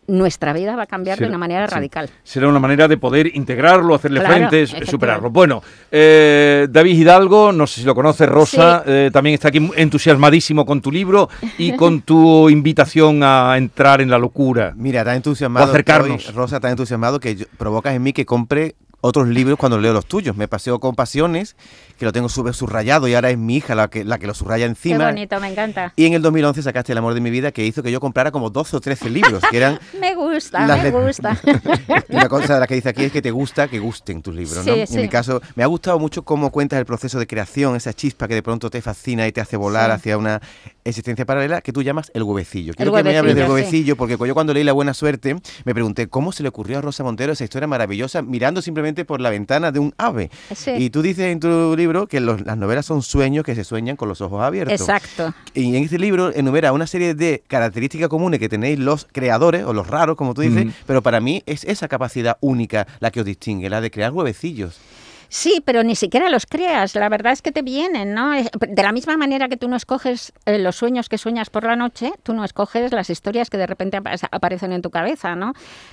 nuestra 0.08 0.52
vida 0.52 0.76
va 0.76 0.84
a 0.84 0.86
cambiar 0.86 1.18
de 1.18 1.26
una 1.26 1.38
manera 1.38 1.66
radical. 1.66 2.10
Será 2.22 2.48
una 2.48 2.58
manera 2.58 2.88
de 2.88 2.96
poder 2.96 3.34
integrarlo, 3.34 3.94
hacerle 3.94 4.20
frente, 4.20 4.66
superarlo. 4.66 5.30
Bueno, 5.30 5.62
eh, 5.90 6.68
David 6.70 6.98
Hidalgo, 6.98 7.52
no 7.52 7.66
sé 7.66 7.80
si 7.80 7.86
lo 7.86 7.94
conoces, 7.94 8.28
Rosa, 8.28 8.82
eh, 8.86 9.10
también 9.12 9.34
está 9.34 9.48
aquí 9.48 9.70
entusiasmadísimo 9.76 10.64
con 10.64 10.80
tu 10.80 10.90
libro 10.90 11.28
y 11.58 11.72
con 11.72 12.02
tu 12.02 12.48
invitación 12.50 13.22
a 13.22 13.56
entrar 13.56 14.00
en 14.00 14.10
la 14.10 14.18
locura. 14.18 14.72
Mira, 14.76 15.00
está 15.00 15.14
entusiasmado. 15.14 15.70
acercarnos. 15.70 16.34
Rosa, 16.34 16.56
está 16.56 16.70
entusiasmado 16.70 17.20
que 17.20 17.46
provocas 17.56 17.94
en 17.94 18.02
mí 18.02 18.12
que 18.12 18.24
compre 18.24 18.76
otros 19.06 19.28
libros 19.28 19.58
cuando 19.58 19.78
leo 19.78 19.92
los 19.92 20.06
tuyos. 20.06 20.36
Me 20.36 20.48
paseo 20.48 20.80
con 20.80 20.94
Pasiones, 20.94 21.56
que 21.98 22.04
lo 22.04 22.12
tengo 22.12 22.28
subrayado 22.28 23.08
y 23.08 23.14
ahora 23.14 23.30
es 23.30 23.38
mi 23.38 23.56
hija 23.56 23.74
la 23.74 23.88
que, 23.88 24.04
la 24.04 24.18
que 24.18 24.26
lo 24.26 24.34
subraya 24.34 24.66
encima. 24.66 24.98
Qué 24.98 25.04
bonito, 25.04 25.40
me 25.40 25.48
encanta. 25.48 25.92
Y 25.96 26.06
en 26.06 26.14
el 26.14 26.22
2011 26.22 26.62
sacaste 26.62 26.92
El 26.92 26.98
amor 26.98 27.14
de 27.14 27.20
mi 27.20 27.30
vida, 27.30 27.52
que 27.52 27.64
hizo 27.64 27.82
que 27.82 27.90
yo 27.90 28.00
comprara 28.00 28.30
como 28.30 28.50
12 28.50 28.76
o 28.76 28.80
13 28.80 29.10
libros, 29.10 29.42
que 29.50 29.56
eran... 29.56 29.78
me 30.00 30.14
gusta, 30.14 30.66
me 30.66 30.90
gusta. 30.90 31.38
una 32.08 32.28
cosa 32.28 32.54
de 32.54 32.60
la 32.60 32.66
que 32.66 32.74
dice 32.74 32.88
aquí 32.88 33.04
es 33.04 33.12
que 33.12 33.22
te 33.22 33.30
gusta 33.30 33.68
que 33.68 33.78
gusten 33.78 34.22
tus 34.22 34.34
libros, 34.34 34.64
¿no? 34.66 34.74
En 34.74 35.00
mi 35.00 35.08
caso, 35.08 35.40
me 35.54 35.62
ha 35.62 35.66
gustado 35.66 35.98
mucho 35.98 36.22
cómo 36.22 36.50
cuentas 36.50 36.78
el 36.78 36.86
proceso 36.86 37.18
de 37.18 37.26
creación, 37.26 37.76
esa 37.76 37.92
chispa 37.92 38.28
que 38.28 38.34
de 38.34 38.42
pronto 38.42 38.70
te 38.70 38.82
fascina 38.82 39.26
y 39.26 39.32
te 39.32 39.40
hace 39.40 39.56
volar 39.56 39.90
hacia 39.90 40.18
una 40.18 40.40
existencia 40.84 41.24
paralela 41.24 41.60
que 41.60 41.72
tú 41.72 41.82
llamas 41.82 42.10
el 42.14 42.22
huevecillo. 42.22 42.74
Quiero 42.74 42.92
que 42.92 43.02
me 43.02 43.16
hables 43.16 43.34
del 43.34 43.50
huevecillo, 43.50 43.96
porque 43.96 44.16
yo 44.26 44.34
cuando 44.34 44.54
leí 44.54 44.64
La 44.64 44.72
Buena 44.72 44.94
Suerte 44.94 45.36
me 45.64 45.74
pregunté 45.74 46.08
cómo 46.08 46.32
se 46.32 46.42
le 46.42 46.48
ocurrió 46.48 46.78
a 46.78 46.80
Rosa 46.80 47.04
Montero 47.04 47.32
esa 47.32 47.44
historia 47.44 47.66
maravillosa 47.66 48.22
mirando 48.22 48.62
simplemente 48.62 48.95
simplemente 48.96 49.04
por 49.04 49.20
la 49.20 49.30
ventana 49.30 49.72
de 49.72 49.78
un 49.78 49.94
ave. 49.98 50.30
Y 50.78 50.90
tú 50.90 51.02
dices 51.02 51.26
en 51.26 51.40
tu 51.40 51.76
libro 51.76 52.06
que 52.06 52.20
las 52.20 52.56
novelas 52.56 52.86
son 52.86 53.02
sueños 53.02 53.44
que 53.44 53.54
se 53.54 53.64
sueñan 53.64 53.96
con 53.96 54.08
los 54.08 54.20
ojos 54.20 54.42
abiertos. 54.42 54.80
Exacto. 54.80 55.34
Y 55.54 55.76
en 55.76 55.84
este 55.84 55.98
libro 55.98 56.32
enumera 56.34 56.72
una 56.72 56.86
serie 56.86 57.14
de 57.14 57.42
características 57.46 58.08
comunes 58.08 58.40
que 58.40 58.48
tenéis 58.48 58.78
los 58.78 59.06
creadores 59.12 59.64
o 59.64 59.72
los 59.72 59.86
raros, 59.86 60.16
como 60.16 60.34
tú 60.34 60.40
dices, 60.42 60.66
pero 60.86 61.02
para 61.02 61.20
mí 61.20 61.42
es 61.46 61.64
esa 61.64 61.88
capacidad 61.88 62.38
única 62.40 62.86
la 63.00 63.10
que 63.10 63.20
os 63.20 63.26
distingue, 63.26 63.68
la 63.68 63.80
de 63.80 63.90
crear 63.90 64.12
huevecillos. 64.12 64.78
Sí, 65.28 65.62
pero 65.64 65.82
ni 65.82 65.96
siquiera 65.96 66.30
los 66.30 66.46
creas. 66.46 66.94
La 66.94 67.08
verdad 67.08 67.32
es 67.32 67.42
que 67.42 67.52
te 67.52 67.62
vienen, 67.62 68.14
¿no? 68.14 68.32
De 68.32 68.82
la 68.82 68.92
misma 68.92 69.16
manera 69.16 69.48
que 69.48 69.56
tú 69.56 69.68
no 69.68 69.76
escoges 69.76 70.32
eh, 70.44 70.58
los 70.58 70.76
sueños 70.76 71.08
que 71.08 71.18
sueñas 71.18 71.50
por 71.50 71.64
la 71.64 71.76
noche, 71.76 72.12
tú 72.22 72.32
no 72.32 72.44
escoges 72.44 72.92
las 72.92 73.10
historias 73.10 73.50
que 73.50 73.58
de 73.58 73.66
repente 73.66 73.96
aparecen 73.96 74.72
en 74.72 74.82
tu 74.82 74.90
cabeza, 74.90 75.34
¿no? 75.34 75.52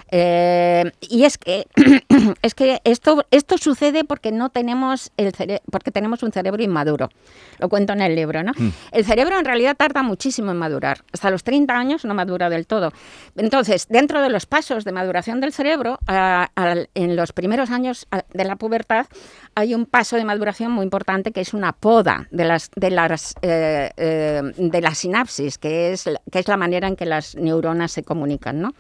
Eh, 0.10 0.92
y 1.02 1.24
es 1.26 1.38
que 1.38 1.68
es 2.42 2.54
que 2.56 2.82
esto 2.84 3.26
esto 3.32 3.58
sucede 3.58 4.04
porque 4.04 4.32
no 4.32 4.50
tenemos 4.50 5.12
el 5.18 5.34
porque 5.72 5.92
tenemos 5.92 6.24
un 6.24 6.32
cerebro 6.32 6.62
inmaduro. 6.62 7.10
Lo 7.60 7.70
cuento 7.70 7.94
en 7.94 8.02
el 8.02 8.16
libro, 8.16 8.44
¿no? 8.44 8.52
Mm. 8.56 8.70
El 8.92 9.06
cerebro 9.06 9.40
en 9.40 9.46
realidad 9.46 9.76
tarda 9.76 10.04
muchísimo 10.04 10.52
en 10.52 10.58
madurar. 10.58 11.04
Hasta 11.12 11.30
los 11.30 11.44
30 11.44 11.74
años 11.74 12.06
no 12.06 12.14
madura 12.14 12.50
del 12.50 12.68
todo. 12.68 12.92
Entonces, 13.36 13.88
dentro 13.90 14.22
de 14.22 14.30
los 14.30 14.46
pasos 14.46 14.84
de 14.84 14.92
maduración 14.92 15.40
del 15.40 15.54
cerebro, 15.54 16.00
en 16.08 17.16
los 17.16 17.34
primeros 17.34 17.72
años 17.72 18.08
de 18.34 18.44
la 18.46 18.56
pubertad 18.56 19.08
hay 19.56 19.76
un 19.76 19.86
paso 19.86 20.16
de 20.16 20.26
maduración 20.26 20.72
muy 20.72 20.84
importante 20.84 21.32
que 21.32 21.42
es 21.42 21.54
una 21.54 21.74
poda 21.74 22.28
de 22.32 22.46
las, 22.46 22.72
de 22.76 22.90
las, 22.90 23.36
eh, 23.42 23.92
eh, 23.98 24.42
de 24.58 24.82
la 24.82 24.96
sinapsis, 24.96 25.58
que 25.58 25.94
es, 25.94 26.10
que 26.32 26.40
es 26.40 26.48
la 26.48 26.58
manera 26.58 26.88
en 26.88 26.96
que 26.96 27.06
las 27.06 27.36
neuronas 27.36 27.92
se 27.92 28.04
comunican, 28.04 28.62
¿no? 28.62 28.74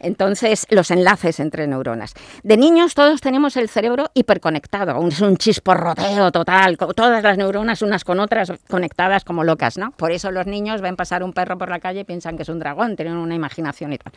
Entonces, 0.00 0.66
los 0.70 0.90
enlaces 0.90 1.40
entre 1.40 1.66
neuronas. 1.66 2.14
De 2.42 2.56
niños 2.56 2.94
todos 2.94 3.20
tenemos 3.20 3.56
el 3.56 3.68
cerebro 3.68 4.10
hiperconectado, 4.14 5.06
es 5.06 5.20
un 5.20 5.36
chisporroteo 5.36 6.30
total, 6.32 6.76
todas 6.76 7.22
las 7.22 7.38
neuronas 7.38 7.82
unas 7.82 8.04
con 8.04 8.20
otras 8.20 8.52
conectadas 8.68 9.24
como 9.24 9.44
locas, 9.44 9.78
¿no? 9.78 9.92
Por 9.92 10.12
eso 10.12 10.30
los 10.30 10.46
niños 10.46 10.80
ven 10.80 10.96
pasar 10.96 11.22
un 11.22 11.32
perro 11.32 11.58
por 11.58 11.68
la 11.68 11.80
calle 11.80 12.00
y 12.00 12.04
piensan 12.04 12.36
que 12.36 12.42
es 12.42 12.48
un 12.48 12.58
dragón, 12.58 12.96
tienen 12.96 13.16
una 13.16 13.34
imaginación 13.34 13.92
y 13.92 13.98
tal. 13.98 14.12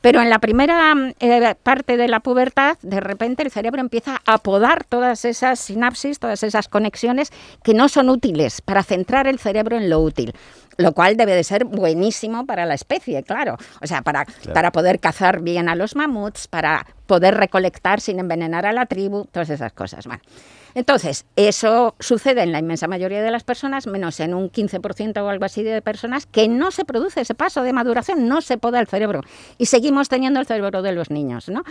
Pero 0.00 0.20
en 0.20 0.30
la 0.30 0.38
primera 0.38 0.94
eh, 1.20 1.54
parte 1.62 1.96
de 1.96 2.08
la 2.08 2.20
pubertad, 2.20 2.78
de 2.82 3.00
repente 3.00 3.42
el 3.42 3.50
cerebro 3.50 3.80
empieza 3.80 4.20
a 4.26 4.38
podar 4.38 4.84
todas 4.84 5.24
esas 5.24 5.58
sinapsis, 5.58 6.18
todas 6.18 6.42
esas 6.42 6.68
conexiones 6.68 7.30
que 7.62 7.74
no 7.74 7.88
son 7.88 8.08
útiles 8.08 8.60
para 8.60 8.82
centrar 8.82 9.26
el 9.26 9.38
cerebro 9.38 9.76
en 9.76 9.90
lo 9.90 10.00
útil 10.00 10.34
lo 10.78 10.92
cual 10.92 11.16
debe 11.16 11.34
de 11.34 11.42
ser 11.42 11.64
buenísimo 11.64 12.46
para 12.46 12.64
la 12.64 12.74
especie, 12.74 13.24
claro. 13.24 13.56
O 13.82 13.86
sea, 13.86 14.02
para, 14.02 14.24
para 14.54 14.70
poder 14.70 15.00
cazar 15.00 15.17
bien 15.40 15.68
a 15.68 15.74
los 15.74 15.96
mamuts, 15.96 16.48
para 16.48 16.86
poder 17.06 17.34
recolectar 17.34 18.00
sin 18.00 18.18
envenenar 18.18 18.66
a 18.66 18.72
la 18.72 18.86
tribu, 18.86 19.24
todas 19.26 19.50
esas 19.50 19.72
cosas. 19.72 20.06
Bueno, 20.06 20.22
entonces, 20.74 21.24
eso 21.36 21.96
sucede 21.98 22.42
en 22.42 22.52
la 22.52 22.58
inmensa 22.58 22.86
mayoría 22.86 23.22
de 23.22 23.30
las 23.30 23.42
personas, 23.42 23.86
menos 23.86 24.20
en 24.20 24.34
un 24.34 24.50
15% 24.50 25.20
o 25.22 25.28
algo 25.28 25.44
así 25.44 25.62
de 25.62 25.82
personas, 25.82 26.26
que 26.26 26.48
no 26.48 26.70
se 26.70 26.84
produce 26.84 27.22
ese 27.22 27.34
paso 27.34 27.62
de 27.62 27.72
maduración, 27.72 28.28
no 28.28 28.40
se 28.42 28.58
poda 28.58 28.78
el 28.78 28.86
cerebro. 28.86 29.22
Y 29.56 29.66
seguimos 29.66 30.08
teniendo 30.08 30.38
el 30.40 30.46
cerebro 30.46 30.82
de 30.82 30.92
los 30.92 31.10
niños, 31.10 31.48
¿no? 31.48 31.64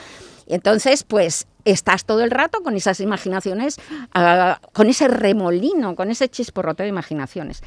Entonces, 0.47 1.03
pues 1.03 1.47
estás 1.65 2.05
todo 2.05 2.23
el 2.23 2.31
rato 2.31 2.61
con 2.63 2.75
esas 2.75 2.99
imaginaciones, 2.99 3.77
ah, 4.13 4.59
con 4.73 4.89
ese 4.89 5.07
remolino, 5.07 5.95
con 5.95 6.09
ese 6.09 6.27
chisporrote 6.29 6.83
de 6.83 6.89
imaginaciones. 6.89 7.61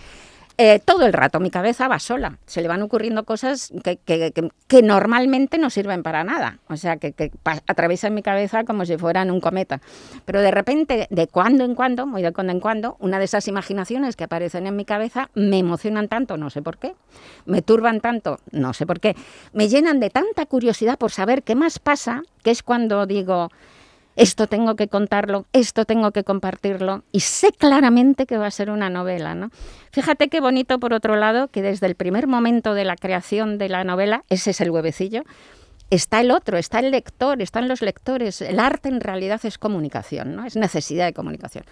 Eh, 0.58 0.78
todo 0.84 1.06
el 1.06 1.12
rato 1.12 1.40
mi 1.40 1.50
cabeza 1.50 1.88
va 1.88 1.98
sola. 1.98 2.38
Se 2.46 2.60
le 2.60 2.68
van 2.68 2.82
ocurriendo 2.82 3.24
cosas 3.24 3.72
que, 3.82 3.96
que, 3.96 4.82
normalmente 4.82 5.58
no 5.58 5.70
sirven 5.70 6.02
para 6.02 6.22
nada. 6.24 6.58
O 6.68 6.76
sea, 6.76 6.96
que, 6.98 7.32
atraviesan 7.66 8.14
mi 8.14 8.22
cabeza 8.22 8.64
como 8.64 8.84
si 8.84 8.96
fueran 8.98 9.30
un 9.30 9.40
cometa. 9.40 9.80
Pero 10.24 10.40
de 10.42 10.50
repente, 10.50 11.06
de 11.10 11.26
cuando 11.28 11.64
en 11.64 11.74
cuando, 11.74 12.06
muy 12.06 12.22
de 12.22 12.32
cuando 12.32 12.52
en 12.52 12.60
cuando, 12.60 12.96
una 13.00 13.18
de 13.18 13.24
esas 13.24 13.48
imaginaciones 13.48 14.16
que 14.16 14.24
aparecen 14.24 14.66
en 14.66 14.76
mi 14.76 14.84
cabeza 14.84 15.30
me 15.34 15.58
emocionan 15.58 16.08
tanto, 16.08 16.36
no 16.36 16.50
sé 16.50 16.62
por 16.62 16.78
qué. 16.78 16.94
Me 17.46 17.62
turban 17.62 18.00
tanto, 18.00 18.38
no 18.50 18.74
sé 18.74 18.86
por 18.86 19.00
qué. 19.00 19.16
Me 19.52 19.68
llenan 19.68 19.98
de 20.00 20.10
tanta 20.10 20.46
curiosidad 20.46 20.98
por 20.98 21.10
saber 21.10 21.42
qué 21.42 21.54
más 21.54 21.78
pasa, 21.78 22.22
que 22.42 22.50
es 22.50 22.62
cuando 22.62 23.06
digo 23.06 23.50
esto 24.20 24.46
tengo 24.46 24.76
que 24.76 24.86
contarlo, 24.86 25.46
esto 25.54 25.86
tengo 25.86 26.10
que 26.10 26.24
compartirlo 26.24 27.04
y 27.10 27.20
sé 27.20 27.52
claramente 27.52 28.26
que 28.26 28.36
va 28.36 28.48
a 28.48 28.50
ser 28.50 28.70
una 28.70 28.90
novela, 28.90 29.34
¿no? 29.34 29.48
Fíjate 29.92 30.28
qué 30.28 30.42
bonito 30.42 30.78
por 30.78 30.92
otro 30.92 31.16
lado 31.16 31.48
que 31.48 31.62
desde 31.62 31.86
el 31.86 31.94
primer 31.94 32.26
momento 32.26 32.74
de 32.74 32.84
la 32.84 32.96
creación 32.96 33.56
de 33.56 33.70
la 33.70 33.82
novela, 33.82 34.24
ese 34.28 34.50
es 34.50 34.60
el 34.60 34.70
huevecillo, 34.70 35.22
está 35.88 36.20
el 36.20 36.32
otro, 36.32 36.58
está 36.58 36.80
el 36.80 36.90
lector, 36.90 37.40
están 37.40 37.66
los 37.66 37.80
lectores. 37.80 38.42
El 38.42 38.60
arte 38.60 38.90
en 38.90 39.00
realidad 39.00 39.40
es 39.44 39.56
comunicación, 39.56 40.36
¿no? 40.36 40.44
Es 40.44 40.54
necesidad 40.54 41.06
de 41.06 41.14
comunicación. 41.14 41.64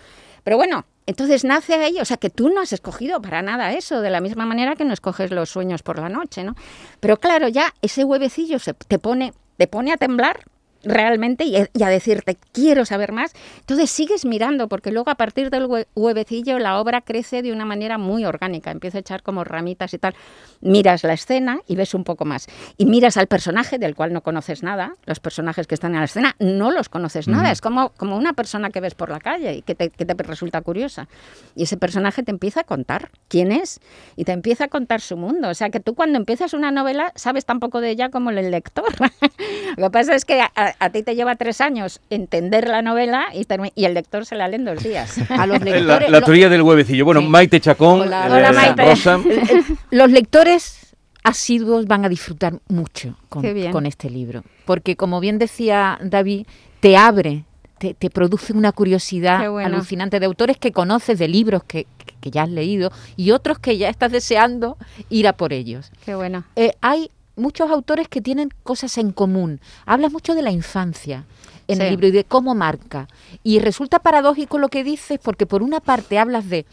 Pero 0.42 0.56
bueno, 0.56 0.86
entonces 1.04 1.44
nace 1.44 1.74
ahí, 1.74 2.00
o 2.00 2.04
sea 2.06 2.16
que 2.16 2.30
tú 2.30 2.48
no 2.48 2.62
has 2.62 2.72
escogido 2.72 3.20
para 3.20 3.42
nada 3.42 3.74
eso, 3.74 4.00
de 4.00 4.08
la 4.08 4.22
misma 4.22 4.46
manera 4.46 4.74
que 4.74 4.86
no 4.86 4.94
escoges 4.94 5.30
los 5.32 5.50
sueños 5.50 5.82
por 5.82 5.98
la 5.98 6.08
noche, 6.08 6.44
¿no? 6.44 6.54
Pero 7.00 7.18
claro, 7.18 7.48
ya 7.48 7.74
ese 7.82 8.04
huevecillo 8.04 8.58
se 8.58 8.72
te 8.72 8.98
pone, 8.98 9.34
te 9.58 9.66
pone 9.66 9.92
a 9.92 9.98
temblar 9.98 10.46
realmente 10.84 11.44
y, 11.44 11.56
a 11.56 11.88
decirte 11.88 12.36
quiero 12.52 12.84
saber 12.84 13.12
más, 13.12 13.32
entonces 13.60 13.90
sigues 13.90 14.24
mirando 14.24 14.68
porque 14.68 14.90
luego 14.90 15.10
a 15.10 15.16
partir 15.16 15.50
del 15.50 15.68
huevecillo 15.94 16.58
la 16.58 16.80
obra 16.80 17.00
crece 17.00 17.42
de 17.42 17.52
una 17.52 17.64
manera 17.64 17.98
muy 17.98 18.24
orgánica, 18.24 18.70
empieza 18.70 18.98
a 18.98 19.00
echar 19.00 19.22
como 19.22 19.44
ramitas 19.44 19.94
y 19.94 19.98
tal. 19.98 20.14
Miras 20.60 21.04
la 21.04 21.12
escena 21.12 21.60
y 21.68 21.76
ves 21.76 21.94
un 21.94 22.02
poco 22.04 22.24
más. 22.24 22.48
Y 22.76 22.86
miras 22.86 23.16
al 23.16 23.28
personaje 23.28 23.78
del 23.78 23.94
cual 23.94 24.12
no 24.12 24.22
conoces 24.22 24.62
nada, 24.62 24.94
los 25.06 25.20
personajes 25.20 25.66
que 25.66 25.74
están 25.74 25.92
en 25.94 26.00
la 26.00 26.06
escena 26.06 26.36
no 26.38 26.70
los 26.70 26.88
conoces 26.88 27.28
nada, 27.28 27.50
es 27.50 27.60
como, 27.60 27.90
como 27.90 28.16
una 28.16 28.32
persona 28.32 28.70
que 28.70 28.80
ves 28.80 28.94
por 28.94 29.10
la 29.10 29.20
calle 29.20 29.54
y 29.54 29.62
que 29.62 29.74
te, 29.74 29.90
que 29.90 30.04
te 30.04 30.14
resulta 30.22 30.60
curiosa. 30.60 31.08
Y 31.54 31.64
ese 31.64 31.76
personaje 31.76 32.22
te 32.22 32.30
empieza 32.30 32.60
a 32.60 32.64
contar 32.64 33.10
quién 33.28 33.52
es 33.52 33.80
y 34.16 34.24
te 34.24 34.32
empieza 34.32 34.64
a 34.64 34.68
contar 34.68 35.00
su 35.00 35.16
mundo. 35.16 35.48
O 35.48 35.54
sea 35.54 35.70
que 35.70 35.80
tú 35.80 35.94
cuando 35.94 36.18
empiezas 36.18 36.54
una 36.54 36.70
novela 36.70 37.12
sabes 37.14 37.44
tan 37.44 37.60
poco 37.60 37.80
de 37.80 37.90
ella 37.90 38.10
como 38.10 38.30
el 38.30 38.50
lector. 38.50 38.84
Lo 39.76 39.86
que 39.86 39.90
pasa 39.90 40.14
es 40.14 40.24
que 40.24 40.40
a, 40.40 40.74
ti 40.90 41.02
te 41.02 41.14
lleva 41.14 41.36
tres 41.36 41.60
años 41.60 42.00
entender 42.10 42.68
la 42.68 42.82
novela 42.82 43.26
y, 43.34 43.46
y, 43.74 43.84
el 43.84 43.94
lector 43.94 44.24
se 44.24 44.36
la 44.36 44.48
lee 44.48 44.56
en 44.56 44.64
dos 44.64 44.82
días. 44.82 45.18
A 45.30 45.46
los 45.46 45.60
lectores, 45.62 46.10
la, 46.10 46.20
teoría 46.20 46.48
del 46.48 46.62
huevecillo. 46.62 47.04
Bueno, 47.04 47.22
Maite 47.22 47.60
Chacón, 47.60 48.02
Hola, 48.02 48.52
Maite. 48.52 48.84
Rosa. 48.84 49.20
los 49.90 50.10
lectores 50.10 50.96
asiduos 51.24 51.86
van 51.86 52.04
a 52.04 52.08
disfrutar 52.08 52.54
mucho 52.68 53.16
con, 53.28 53.44
con, 53.72 53.86
este 53.86 54.08
libro, 54.08 54.44
porque 54.64 54.96
como 54.96 55.20
bien 55.20 55.38
decía 55.38 55.98
David, 56.00 56.46
te 56.80 56.96
abre, 56.96 57.44
te, 57.78 57.94
te 57.94 58.08
produce 58.08 58.52
una 58.52 58.72
curiosidad 58.72 59.44
alucinante 59.58 60.20
de 60.20 60.26
autores 60.26 60.56
que 60.56 60.72
conoces, 60.72 61.18
de 61.18 61.28
libros 61.28 61.64
que, 61.64 61.86
que, 62.20 62.30
ya 62.30 62.44
has 62.44 62.50
leído 62.50 62.90
y 63.16 63.32
otros 63.32 63.58
que 63.58 63.76
ya 63.76 63.88
estás 63.88 64.12
deseando 64.12 64.78
ir 65.10 65.28
a 65.28 65.34
por 65.34 65.52
ellos. 65.52 65.90
Qué 66.04 66.14
bueno. 66.14 66.44
Eh, 66.56 66.72
hay 66.80 67.10
muchos 67.38 67.70
autores 67.70 68.08
que 68.08 68.20
tienen 68.20 68.50
cosas 68.62 68.98
en 68.98 69.12
común. 69.12 69.60
Hablas 69.86 70.12
mucho 70.12 70.34
de 70.34 70.42
la 70.42 70.50
infancia 70.50 71.24
en 71.68 71.82
el 71.82 71.90
libro 71.90 72.08
y 72.08 72.10
de 72.10 72.24
cómo 72.24 72.54
marca. 72.54 73.08
Y 73.42 73.58
resulta 73.60 73.98
paradójico 73.98 74.58
lo 74.58 74.68
que 74.68 74.84
dices 74.84 75.18
porque 75.22 75.46
por 75.46 75.62
una 75.62 75.80
parte 75.80 76.18
hablas 76.18 76.48
de, 76.48 76.66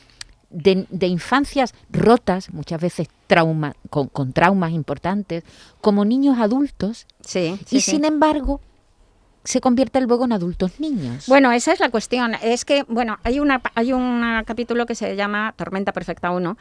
de, 0.49 1.07
infancias 1.07 1.73
rotas, 1.89 2.53
muchas 2.53 2.81
veces 2.81 3.09
trauma, 3.27 3.75
con, 3.89 4.07
con, 4.07 4.31
traumas 4.33 4.71
importantes, 4.71 5.43
como 5.81 6.05
niños 6.05 6.37
adultos, 6.39 7.07
sí, 7.21 7.59
y 7.71 7.81
sin 7.81 8.05
embargo 8.05 8.61
se 9.45 9.61
convierte 9.61 10.01
luego 10.01 10.25
en 10.25 10.33
adultos 10.33 10.79
niños. 10.79 11.27
Bueno, 11.27 11.51
esa 11.51 11.71
es 11.71 11.79
la 11.79 11.89
cuestión. 11.89 12.35
Es 12.41 12.65
que, 12.65 12.83
bueno, 12.87 13.17
hay 13.23 13.39
una 13.39 13.61
hay 13.75 13.93
un 13.93 14.43
capítulo 14.45 14.85
que 14.85 14.95
se 14.95 15.15
llama 15.15 15.53
Tormenta 15.55 15.91
Perfecta 15.93 16.31
1 16.31 16.57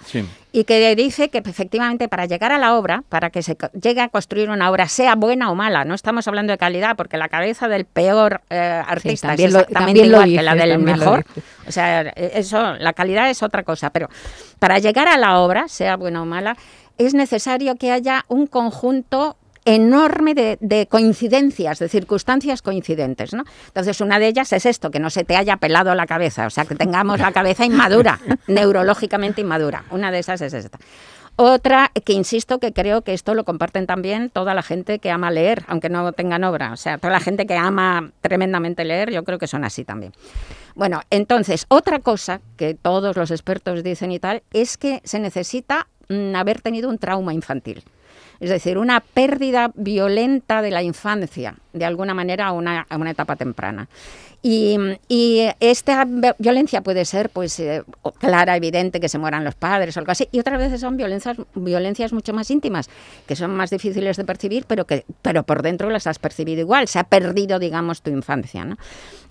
y 0.53 0.65
que 0.65 0.95
dice 0.95 1.31
que 1.31 1.39
efectivamente 1.39 2.09
para 2.09 2.27
llegar 2.27 2.53
a 2.53 2.59
la 2.59 2.75
obra, 2.77 3.03
para 3.09 3.31
que 3.31 3.43
se 3.43 3.57
llegue 3.81 4.01
a 4.01 4.09
construir 4.09 4.51
una 4.51 4.71
obra, 4.71 4.89
sea 4.89 5.15
buena 5.15 5.51
o 5.51 5.55
mala, 5.55 5.85
no 5.85 5.95
estamos 5.95 6.29
hablando 6.29 6.53
de 6.53 6.59
calidad, 6.59 6.97
porque 6.97 7.17
la 7.17 7.29
cabeza 7.29 7.69
del 7.69 7.85
peor 7.87 8.43
eh, 8.51 8.83
artista 8.87 9.35
es 9.35 9.41
exactamente 9.41 10.07
igual 10.07 10.29
que 10.29 10.43
la 10.43 10.55
del 10.55 10.79
mejor. 10.79 11.25
O 11.67 11.73
sea, 11.73 12.03
eso, 12.03 12.75
la 12.75 12.93
calidad 12.93 13.31
es 13.31 13.43
otra 13.43 13.63
cosa, 13.63 13.91
pero 13.91 14.09
para 14.59 14.79
llegar 14.79 15.09
a 15.09 15.17
la 15.17 15.39
obra, 15.39 15.69
sea 15.69 15.97
buena 15.97 16.23
o 16.23 16.27
mala, 16.27 16.57
es 16.99 17.15
necesario 17.15 17.77
que 17.77 17.91
haya 17.91 18.25
un 18.29 18.47
conjunto 18.47 19.37
enorme 19.65 20.35
de, 20.35 20.87
coincidencias, 20.91 21.79
de 21.79 21.89
circunstancias 21.89 22.63
coincidentes. 22.63 23.33
¿no? 23.33 23.45
Entonces, 23.69 24.01
una 24.01 24.19
de 24.19 24.29
ellas 24.29 24.53
es 24.53 24.67
esto, 24.67 24.91
que 24.91 25.01
no 25.01 25.11
se 25.11 25.25
te 25.25 25.37
haya 25.37 25.57
pelado 25.57 25.95
la 25.95 26.07
cabeza, 26.07 26.47
o 26.47 26.51
sea, 26.51 26.65
que 26.65 26.75
tengamos 26.75 27.21
la 27.21 27.33
cabeza 27.33 27.65
inmadura, 27.65 28.21
neurológicamente 28.47 29.41
inmadura. 29.41 29.85
Una 29.91 30.11
de 30.11 30.19
esas 30.19 30.41
es 30.41 30.55
esta. 30.55 30.79
Otra 31.37 31.91
que 32.05 32.13
insisto 32.13 32.61
que 32.61 32.73
creo 32.73 33.03
que 33.03 33.13
esto 33.13 33.35
lo 33.35 33.45
comparten 33.45 33.87
también 33.87 34.31
toda 34.31 34.55
la 34.55 34.63
gente 34.63 35.01
que 35.01 35.11
ama 35.11 35.33
leer, 35.33 35.65
aunque 35.67 35.89
no 35.89 36.13
tengan 36.13 36.45
obra. 36.45 36.73
O 36.73 36.77
sea, 36.77 36.97
toda 36.99 37.13
la 37.13 37.19
gente 37.19 37.45
que 37.45 37.57
ama 37.57 38.13
tremendamente 38.21 38.85
leer, 38.85 39.11
yo 39.11 39.25
creo 39.25 39.39
que 39.41 39.49
son 39.49 39.65
así 39.65 39.85
también. 39.85 40.13
Bueno, 40.77 41.01
entonces, 41.11 41.67
otra 41.69 41.99
cosa 41.99 42.41
que 42.57 42.75
todos 42.75 43.17
los 43.17 43.33
expertos 43.33 43.83
dicen 43.83 44.13
y 44.13 44.21
tal, 44.21 44.45
es 44.53 44.77
que 44.77 45.01
se 45.03 45.19
necesita 45.19 45.89
mm, 46.09 46.37
haber 46.37 46.61
tenido 46.61 46.89
un 46.89 46.99
trauma 46.99 47.35
infantil. 47.35 47.83
Es 48.41 48.51
decir, 48.51 48.79
una 48.79 49.01
pérdida 49.01 49.71
violenta 49.75 50.63
de 50.63 50.71
la 50.71 50.83
infancia, 50.83 51.55
de 51.73 51.85
alguna 51.85 52.15
manera, 52.15 52.49
a 52.49 52.53
una, 52.53 52.87
etapa 53.09 53.37
temprana. 53.37 53.89
Y, 54.43 54.77
esta 55.61 56.07
violencia 56.39 56.83
puede 56.83 57.05
ser 57.07 57.31
pues 57.31 57.59
eh, 57.61 57.83
clara, 58.19 58.57
evidente, 58.57 59.01
que 59.01 59.09
se 59.09 59.19
mueran 59.19 59.45
los 59.45 59.55
padres 59.55 59.97
o 59.97 60.01
algo 60.01 60.13
así, 60.13 60.29
y 60.33 60.41
otras 60.41 60.59
veces 60.59 60.81
son 60.81 60.97
violencias, 60.97 62.13
mucho 62.13 62.35
más 62.35 62.51
íntimas, 62.51 62.91
que 63.27 63.37
son 63.37 63.55
más 63.55 63.71
difíciles 63.71 64.17
de 64.17 64.25
percibir, 64.25 64.67
pero 64.67 64.85
que 64.85 65.05
pero 65.23 65.45
por 65.45 65.63
dentro 65.63 65.89
las 65.89 66.07
has 66.07 66.19
percibido 66.19 66.61
igual, 66.61 66.89
se 66.89 66.99
ha 66.99 67.05
perdido, 67.05 67.59
digamos, 67.59 68.03
tu 68.03 68.11
infancia. 68.11 68.67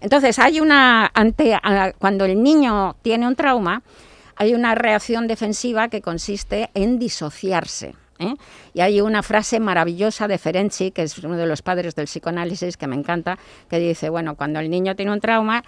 Entonces, 0.01 0.39
hay 0.39 0.59
una, 0.59 1.11
ante, 1.13 1.57
cuando 1.99 2.25
el 2.25 2.41
niño 2.41 2.95
tiene 3.03 3.27
un 3.27 3.35
trauma, 3.35 3.83
hay 4.35 4.53
una 4.53 4.75
reacción 4.75 5.27
defensiva 5.27 5.89
que 5.89 6.01
consiste 6.01 6.69
en 6.73 6.97
disociarse. 6.97 7.95
¿Eh? 8.19 8.35
Y 8.73 8.81
hay 8.81 9.01
una 9.01 9.23
frase 9.23 9.59
maravillosa 9.59 10.27
de 10.27 10.37
Ferenczi, 10.37 10.91
que 10.91 11.03
es 11.03 11.17
uno 11.19 11.37
de 11.37 11.45
los 11.45 11.61
padres 11.61 11.95
del 11.95 12.05
psicoanálisis, 12.05 12.77
que 12.77 12.87
me 12.87 12.95
encanta, 12.95 13.37
que 13.69 13.79
dice, 13.79 14.09
bueno, 14.09 14.35
cuando 14.35 14.59
el 14.59 14.69
niño 14.69 14.95
tiene 14.95 15.11
un 15.11 15.19
trauma, 15.19 15.63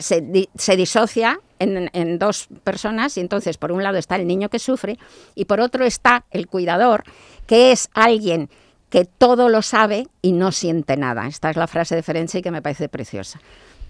se, 0.00 0.76
disocia 0.76 1.40
en, 1.58 1.90
en, 1.92 2.18
dos 2.18 2.48
personas 2.64 3.16
y 3.16 3.20
entonces 3.20 3.58
por 3.58 3.72
un 3.72 3.82
lado 3.82 3.98
está 3.98 4.16
el 4.16 4.26
niño 4.26 4.48
que 4.48 4.58
sufre 4.58 4.98
y 5.34 5.44
por 5.44 5.60
otro 5.60 5.84
está 5.84 6.24
el 6.30 6.46
cuidador, 6.46 7.04
que 7.46 7.72
es 7.72 7.88
alguien 7.94 8.48
que 8.88 9.04
todo 9.04 9.48
lo 9.48 9.62
sabe 9.62 10.08
y 10.20 10.32
no 10.32 10.52
siente 10.52 10.96
nada. 10.96 11.26
Esta 11.26 11.50
es 11.50 11.56
la 11.56 11.66
frase 11.66 11.94
de 11.94 12.02
Ferenczi 12.02 12.42
que 12.42 12.50
me 12.50 12.62
parece 12.62 12.88
preciosa. 12.88 13.40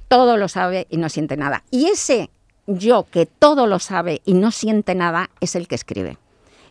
Todo 0.08 0.36
lo 0.36 0.48
sabe 0.48 0.86
y 0.90 0.98
no 0.98 1.08
siente 1.08 1.36
nada. 1.36 1.62
Y 1.70 1.86
ese 1.86 2.30
yo 2.66 3.06
que 3.10 3.26
todo 3.26 3.66
lo 3.66 3.78
sabe 3.78 4.20
y 4.24 4.34
no 4.34 4.50
siente 4.50 4.94
nada 4.94 5.30
es 5.40 5.56
el 5.56 5.68
que 5.68 5.74
escribe 5.74 6.18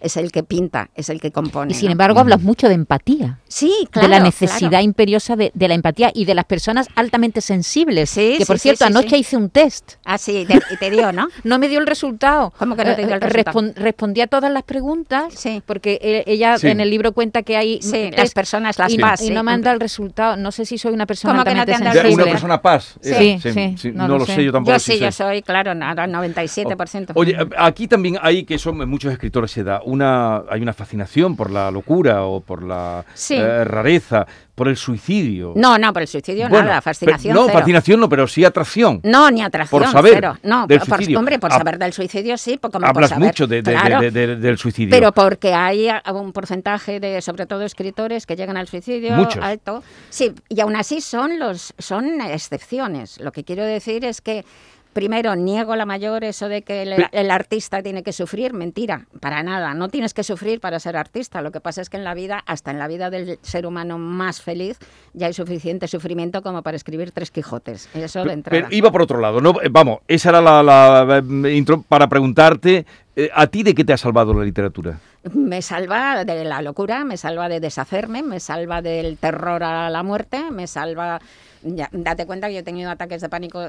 es 0.01 0.17
el 0.17 0.31
que 0.31 0.43
pinta, 0.43 0.89
es 0.95 1.09
el 1.09 1.19
que 1.19 1.31
compone. 1.31 1.71
Y 1.71 1.75
sin 1.75 1.91
embargo 1.91 2.19
hablas 2.19 2.41
mucho 2.41 2.67
de 2.67 2.75
empatía. 2.75 3.39
Sí, 3.47 3.87
claro. 3.91 4.07
De 4.07 4.15
la 4.15 4.19
necesidad 4.19 4.81
imperiosa 4.81 5.35
de, 5.35 5.51
la 5.55 5.73
empatía 5.73 6.11
y 6.13 6.25
de 6.25 6.35
las 6.35 6.45
personas 6.45 6.87
altamente 6.95 7.41
sensibles. 7.41 8.09
Sí, 8.09 8.35
que 8.37 8.45
por 8.45 8.59
cierto, 8.59 8.85
anoche 8.85 9.17
hice 9.17 9.37
un 9.37 9.49
test. 9.49 9.93
Ah, 10.05 10.17
sí, 10.17 10.45
y 10.71 10.77
te 10.77 10.91
dio, 10.91 11.11
¿no? 11.11 11.27
no 11.43 11.59
me 11.59 11.67
dio 11.67 11.79
el 11.79 11.87
resultado. 11.87 12.53
¿Cómo 12.57 12.75
que 12.75 12.85
no 12.85 12.95
te 12.95 13.05
dio 13.05 13.15
el 13.15 13.23
eh, 13.23 13.27
resultado? 13.27 13.73
respondí 13.75 14.21
a 14.21 14.27
todas 14.27 14.51
las 14.51 14.63
preguntas, 14.63 15.33
sí. 15.35 15.61
porque 15.65 15.99
e, 16.01 16.23
ella 16.31 16.55
en 16.61 16.79
el 16.79 16.89
libro 16.89 17.13
cuenta 17.13 17.43
que 17.43 17.57
hay 17.57 17.81
sí, 17.81 18.11
las 18.15 18.33
personas, 18.33 18.77
las 18.77 18.93
y, 18.93 18.97
paz. 18.97 19.21
Y 19.21 19.31
no 19.31 19.43
manda 19.43 19.71
el 19.71 19.79
resultado. 19.79 20.37
No 20.37 20.51
sé 20.51 20.65
si 20.65 20.77
soy 20.77 20.93
una 20.93 21.05
persona 21.05 21.41
altamente 21.41 21.75
sensible. 21.75 22.13
Una 22.13 22.25
persona 22.25 22.61
paz. 22.61 22.95
Sí, 23.01 23.39
sí, 23.41 23.91
no, 23.93 24.07
lo 24.07 24.25
sé. 24.25 24.43
yo 24.43 24.51
tampoco. 24.51 24.75
Yo 24.75 24.79
sí, 24.79 24.99
yo 24.99 25.11
soy, 25.11 25.41
claro, 25.41 25.73
nada, 25.75 26.07
97%. 26.07 27.11
Oye, 27.15 27.37
aquí 27.57 27.87
también 27.87 28.17
hay, 28.21 28.43
que 28.43 28.57
son 28.57 28.87
muchos 28.89 29.11
escritores 29.11 29.51
se 29.51 29.63
da, 29.63 29.81
una, 29.89 30.43
hay 30.49 30.61
una 30.61 30.73
fascinación 30.73 31.35
por 31.35 31.51
la 31.51 31.71
locura 31.71 32.23
o 32.23 32.41
por 32.41 32.63
la 32.63 33.05
eh, 33.29 33.63
rareza, 33.63 34.25
por 34.55 34.67
el 34.67 34.77
suicidio. 34.77 35.53
No, 35.55 35.77
no, 35.77 35.93
por 35.93 36.01
el 36.01 36.07
suicidio 36.07 36.49
nada, 36.49 36.81
fascinación. 36.81 37.35
no, 37.35 37.47
fascinación 37.49 37.99
no, 37.99 38.09
pero 38.09 38.27
sí 38.27 38.43
atracción. 38.43 38.99
No, 39.03 39.31
ni 39.31 39.41
atracción. 39.41 39.81
Por 39.81 39.91
saber. 39.91 40.31
No, 40.43 40.67
del 40.67 40.79
por, 40.79 40.99
hombre, 41.15 41.39
por 41.39 41.51
saber 41.51 41.77
del 41.77 41.93
suicidio 41.93 42.37
sí, 42.37 42.57
poco 42.57 42.79
Hablas 42.81 43.13
por 43.13 43.19
mucho 43.19 43.47
del 43.47 44.57
suicidio. 44.57 44.91
Pero 44.91 45.11
porque 45.11 45.53
hay 45.53 45.89
un 46.13 46.31
porcentaje 46.33 46.99
de, 46.99 47.21
sobre 47.21 47.45
todo 47.45 47.63
escritores, 47.63 48.25
que 48.25 48.35
llegan 48.35 48.57
al 48.57 48.67
suicidio 48.67 49.27
alto. 49.41 49.83
Sí, 50.09 50.33
y 50.49 50.59
aún 50.61 50.75
así 50.75 51.01
son 51.01 51.39
los 51.39 51.73
son 51.77 52.21
excepciones. 52.21 53.19
Lo 53.19 53.31
que 53.31 53.43
quiero 53.43 53.63
decir 53.63 54.05
es 54.05 54.21
que 54.21 54.45
Primero, 54.93 55.35
niego 55.35 55.75
la 55.75 55.85
mayor 55.85 56.23
eso 56.23 56.49
de 56.49 56.63
que 56.63 56.81
el, 56.81 57.31
artista 57.31 57.83
tiene 57.83 58.01
que 58.01 58.11
sufrir. 58.11 58.53
Mentira, 58.53 59.07
para 59.19 59.43
nada. 59.43 59.73
No 59.75 59.89
tienes 59.89 60.13
que 60.13 60.23
sufrir 60.23 60.59
para 60.59 60.79
ser 60.79 60.97
artista. 60.97 61.41
Lo 61.41 61.51
que 61.51 61.61
pasa 61.61 61.81
es 61.81 61.89
que 61.89 61.97
en 61.97 62.03
la 62.03 62.15
vida, 62.15 62.43
hasta 62.47 62.71
en 62.71 62.79
la 62.79 62.87
vida 62.87 63.09
del 63.09 63.37
ser 63.43 63.67
humano 63.67 63.99
más 63.99 64.41
feliz, 64.41 64.79
ya 65.13 65.27
hay 65.27 65.33
suficiente 65.33 65.87
sufrimiento 65.87 66.41
como 66.41 66.63
para 66.63 66.75
escribir 66.75 67.11
tres 67.11 67.29
Quijotes. 67.29 67.87
Eso 67.93 68.23
de 68.25 68.33
entrada. 68.33 68.63
Pero 68.63 68.75
iba 68.75 68.91
por 68.91 69.03
otro 69.03 69.19
lado. 69.19 69.39
No, 69.41 69.61
eh, 69.61 69.69
vamos, 69.69 69.99
esa 70.07 70.29
era 70.29 70.41
la, 70.41 71.23
eh, 71.23 71.53
intro 71.53 71.83
para 71.83 72.09
preguntarte, 72.09 72.85
eh, 73.15 73.29
¿a 73.33 73.47
ti 73.47 73.63
de 73.63 73.75
qué 73.75 73.83
te 73.83 73.93
ha 73.93 73.97
salvado 73.97 74.33
la 74.33 74.43
literatura? 74.43 74.99
Me 75.33 75.61
salva 75.61 76.23
de 76.23 76.43
la 76.45 76.61
locura, 76.61 77.03
me 77.03 77.17
salva 77.17 77.49
de 77.49 77.59
deshacerme, 77.59 78.23
me 78.23 78.39
salva 78.39 78.81
del 78.81 79.17
terror 79.17 79.63
a 79.63 79.89
la 79.89 80.03
muerte, 80.03 80.51
me 80.51 80.67
salva 80.67 81.19
date 81.61 82.25
cuenta 82.25 82.47
que 82.47 82.53
yo 82.53 82.59
he 82.59 82.63
tenido 82.63 82.89
ataques 82.89 83.21
de 83.21 83.29
pánico 83.29 83.59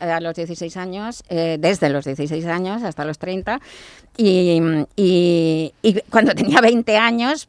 a 0.00 0.20
los 0.20 0.34
16 0.34 0.76
años, 0.76 1.22
eh, 1.28 1.56
desde 1.60 1.90
los 1.90 2.04
16 2.04 2.44
años 2.46 2.82
hasta 2.82 3.04
los 3.04 3.18
30, 3.18 3.60
y, 4.16 5.72
cuando 6.10 6.34
tenía 6.34 6.60
20 6.60 6.96
años, 6.96 7.48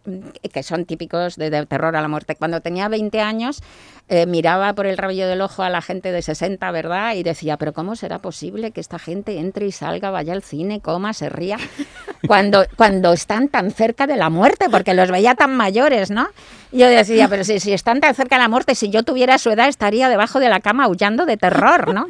que 0.53 0.63
son 0.63 0.85
típicos 0.85 1.35
de, 1.35 1.65
terror 1.65 1.95
a 1.95 2.01
la 2.01 2.07
muerte, 2.07 2.35
cuando 2.35 2.61
tenía 2.61 2.87
20 2.89 3.21
años 3.21 3.61
eh, 4.09 4.25
miraba 4.25 4.73
por 4.73 4.87
el 4.87 4.97
rabillo 4.97 5.27
del 5.27 5.41
ojo 5.41 5.63
a 5.63 5.69
la 5.69 5.81
gente 5.81 6.11
de 6.11 6.21
60, 6.21 6.71
¿verdad? 6.71 7.15
Y 7.15 7.23
decía, 7.23 7.57
pero 7.57 7.73
¿cómo 7.73 7.95
será 7.95 8.19
posible 8.19 8.71
que 8.71 8.79
esta 8.79 8.99
gente 8.99 9.37
entre 9.37 9.67
y 9.67 9.71
salga, 9.71 10.11
vaya 10.11 10.33
al 10.33 10.43
cine, 10.43 10.79
coma, 10.79 11.13
se 11.13 11.27
ría, 11.29 11.57
cuando, 12.27 12.65
cuando 12.77 13.11
están 13.11 13.49
tan 13.49 13.71
cerca 13.71 14.07
de 14.07 14.15
la 14.15 14.29
muerte? 14.29 14.69
Porque 14.69 14.93
los 14.93 15.11
veía 15.11 15.35
tan 15.35 15.55
mayores, 15.55 16.09
¿no? 16.09 16.27
yo 16.71 16.87
decía, 16.87 17.27
pero 17.27 17.43
si, 17.43 17.59
si 17.59 17.73
están 17.73 18.01
tan 18.01 18.13
cerca 18.13 18.35
de 18.35 18.43
la 18.43 18.49
muerte, 18.49 18.75
si 18.75 18.89
yo 18.89 19.03
tuviera 19.03 19.37
su 19.37 19.49
edad, 19.49 19.67
estaría 19.67 20.09
debajo 20.09 20.39
de 20.39 20.49
la 20.49 20.59
cama 20.59 20.85
aullando 20.85 21.25
de 21.25 21.37
terror, 21.37 21.93
¿no? 21.93 22.07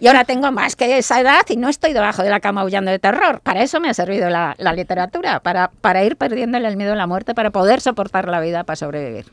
Y 0.00 0.06
ahora 0.06 0.24
tengo 0.24 0.52
más 0.52 0.76
que 0.76 0.98
esa 0.98 1.20
edad 1.20 1.42
y 1.48 1.56
no 1.56 1.68
estoy 1.68 1.92
debajo 1.92 2.22
de 2.22 2.30
la 2.30 2.40
cama 2.40 2.60
aullando 2.60 2.90
de 2.90 2.98
terror. 2.98 3.40
Para 3.40 3.62
eso 3.62 3.80
me 3.80 3.88
ha 3.88 3.94
servido 3.94 4.30
la, 4.30 4.54
literatura, 4.74 5.40
para, 5.40 5.70
para 5.80 6.04
ir 6.04 6.16
perdiéndole 6.16 6.68
el 6.68 6.76
miedo 6.76 6.92
a 6.92 6.96
la 6.96 7.06
muerte, 7.06 7.34
para 7.34 7.50
poder 7.50 7.80
soportar 7.80 8.28
la 8.28 8.40
vida, 8.40 8.64
para 8.64 8.76
sobrevivir. 8.76 9.26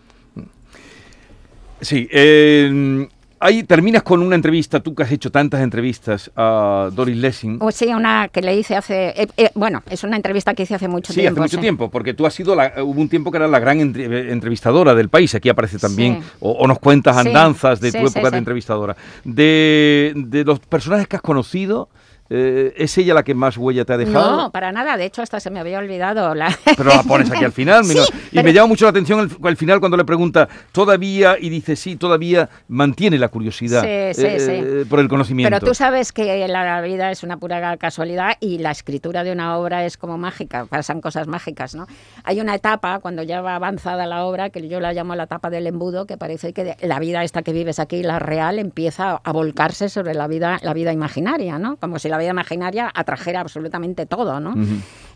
Sí, 1.82 2.08
eh, 2.12 3.08
Ahí 3.46 3.64
terminas 3.64 4.02
con 4.02 4.22
una 4.24 4.36
entrevista, 4.36 4.80
tú 4.80 4.96
que 4.96 5.04
has 5.04 5.12
hecho 5.12 5.30
tantas 5.30 5.62
entrevistas 5.62 6.32
a 6.38 6.90
Doris 6.94 7.18
Lessing. 7.18 7.58
O 7.62 7.70
sí, 7.70 7.88
una 7.94 8.30
que 8.30 8.42
le 8.42 8.56
hice 8.56 8.76
hace, 8.78 9.10
eh, 9.10 9.28
eh, 9.36 9.52
bueno, 9.56 9.84
es 9.90 10.04
una 10.04 10.16
entrevista 10.16 10.54
que 10.54 10.64
hice 10.64 10.74
hace 10.74 10.88
mucho 10.88 11.14
tiempo. 11.14 11.22
Sí, 11.22 11.28
hace 11.32 11.42
mucho 11.42 11.60
tiempo, 11.60 11.92
porque 11.92 12.14
tú 12.14 12.26
has 12.26 12.34
sido, 12.34 12.56
la, 12.56 12.74
hubo 12.78 13.00
un 13.00 13.10
tiempo 13.10 13.32
que 13.32 13.38
eras 13.38 13.52
la 13.52 13.60
gran 13.60 13.80
entrevistadora 13.80 14.96
del 14.96 15.10
país, 15.10 15.36
aquí 15.36 15.50
aparece 15.50 15.78
también, 15.80 16.24
o, 16.40 16.66
nos 16.66 16.80
cuentas 16.80 17.18
andanzas 17.18 17.82
de 17.82 17.92
tu 17.92 18.08
época 18.08 18.32
de 18.32 18.38
entrevistadora. 18.38 18.96
De, 19.26 20.14
de 20.16 20.44
los 20.46 20.60
personajes 20.60 21.08
que 21.08 21.18
has 21.18 21.22
conocido, 21.22 21.90
eh, 22.30 22.74
¿Es 22.78 22.98
ella 22.98 23.14
la 23.14 23.24
que 23.24 23.36
más 23.36 23.56
huella 23.56 23.86
te 23.86 23.94
ha 23.94 23.98
dejado? 23.98 24.36
No, 24.36 24.52
para 24.52 24.72
nada. 24.72 24.98
De 24.98 25.06
hecho, 25.06 25.22
hasta 25.22 25.40
se 25.40 25.52
me 25.52 25.60
había 25.60 25.78
olvidado. 25.78 26.34
La... 26.34 26.56
Pero 26.78 26.90
la 26.90 27.04
pones 27.04 27.30
aquí 27.32 27.44
al 27.44 27.52
final. 27.52 27.86
y 28.32 28.42
me 28.42 28.52
llama 28.52 28.68
mucho 28.68 28.86
la 28.86 28.90
atención 28.90 29.30
al 29.44 29.58
final 29.58 29.80
cuando 29.80 29.96
le 29.96 30.06
pregunta 30.06 30.48
todavía 30.72 31.38
y 31.40 31.50
dice 31.50 31.76
sí, 31.76 31.96
todavía 31.98 32.50
mantiene 32.68 33.20
la 33.20 33.28
curiosidad 33.30 33.84
eh, 33.86 34.86
por 34.90 35.00
el 35.00 35.08
conocimiento. 35.08 35.56
Pero 35.56 35.66
tú 35.66 35.76
sabes 35.76 36.12
que 36.12 36.48
la 36.48 36.82
vida 36.82 37.12
es 37.12 37.24
una 37.24 37.38
pura 37.38 37.78
casualidad 37.78 38.38
y 38.40 38.58
la 38.58 38.72
escritura 38.72 39.24
de 39.24 39.32
una 39.32 39.58
obra 39.58 39.86
es 39.86 39.98
como 39.98 40.18
mágica, 40.18 40.66
pasan 40.66 41.02
cosas 41.02 41.28
mágicas. 41.28 41.76
¿no? 41.76 41.86
Hay 42.24 42.42
una 42.42 42.56
etapa, 42.56 43.00
cuando 43.00 43.22
ya 43.22 43.42
va 43.42 43.56
avanzada 43.56 44.08
la 44.08 44.26
obra, 44.26 44.50
que 44.50 44.68
yo 44.68 44.80
la 44.80 44.94
llamo 44.94 45.16
la 45.16 45.24
etapa 45.24 45.50
del 45.50 45.68
embudo, 45.68 46.08
que 46.08 46.18
parece 46.18 46.54
que 46.54 46.76
la 46.82 47.00
vida 47.00 47.24
esta 47.24 47.44
que 47.44 47.54
vives 47.54 47.80
aquí, 47.80 48.02
la 48.02 48.18
real, 48.18 48.58
empieza 48.58 49.22
a 49.24 49.32
volcarse 49.32 49.90
sobre 49.90 50.16
la 50.16 50.28
vida, 50.28 50.58
la 50.64 50.74
vida 50.74 50.92
imaginaria, 50.92 51.60
¿no? 51.60 51.78
como 51.78 52.00
si 52.00 52.10
la 52.10 52.15
vida 52.18 52.30
imaginaria 52.30 52.92
atrajera 52.94 53.42
absolutamente 53.42 54.06
todo, 54.06 54.40
¿no? 54.40 54.56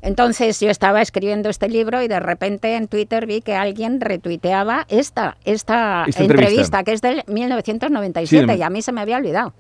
Entonces 0.02 0.60
yo 0.60 0.70
estaba 0.70 1.02
escribiendo 1.02 1.50
este 1.50 1.68
libro 1.68 2.02
y 2.02 2.08
de 2.08 2.20
repente 2.20 2.76
en 2.76 2.88
Twitter 2.88 3.26
vi 3.26 3.42
que 3.42 3.56
alguien 3.56 4.00
retuiteaba 4.00 4.86
esta, 4.90 5.38
esta, 5.44 6.06
entrevista, 6.16 6.84
que 6.84 6.94
es 6.94 7.02
del 7.02 7.24
1997 7.28 8.56
y 8.56 8.62
a 8.62 8.70
mí 8.70 8.82
se 8.82 8.92
me 8.92 9.02
había 9.02 9.18
olvidado. 9.18 9.54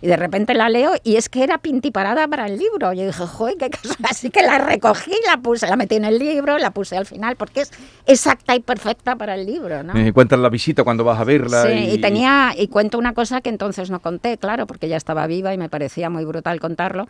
Y 0.00 0.06
de 0.06 0.16
repente 0.16 0.54
la 0.54 0.68
leo 0.68 0.92
y 1.02 1.16
es 1.16 1.28
que 1.28 1.42
era 1.42 1.58
pintiparada 1.58 2.28
para 2.28 2.46
el 2.46 2.58
libro. 2.58 2.92
Y 2.92 2.98
yo 2.98 3.06
dije, 3.06 3.26
joder, 3.26 3.56
qué 3.58 3.70
cosa. 3.70 3.94
Así 4.10 4.30
que 4.30 4.42
la 4.42 4.58
recogí, 4.58 5.12
la 5.26 5.38
puse, 5.38 5.66
la 5.66 5.76
metí 5.76 5.96
en 5.96 6.04
el 6.04 6.18
libro, 6.18 6.58
la 6.58 6.70
puse 6.70 6.96
al 6.96 7.06
final, 7.06 7.36
porque 7.36 7.62
es 7.62 7.72
exacta 8.06 8.54
y 8.54 8.60
perfecta 8.60 9.16
para 9.16 9.34
el 9.34 9.46
libro, 9.46 9.82
¿no? 9.82 9.96
Eh, 9.98 10.12
cuentas 10.12 10.38
la 10.38 10.48
visita 10.48 10.84
cuando 10.84 11.04
vas 11.04 11.20
a 11.20 11.24
verla. 11.24 11.64
Sí, 11.64 11.90
y... 11.92 12.00
tenía, 12.00 12.52
y 12.56 12.68
cuento 12.68 12.98
una 12.98 13.14
cosa 13.14 13.40
que 13.40 13.48
entonces 13.48 13.90
no 13.90 14.00
conté, 14.00 14.38
claro, 14.38 14.66
porque 14.66 14.88
ya 14.88 14.96
estaba 14.96 15.26
viva 15.26 15.52
y 15.54 15.58
me 15.58 15.68
parecía 15.68 16.10
muy 16.10 16.24
brutal 16.24 16.60
contarlo 16.60 17.06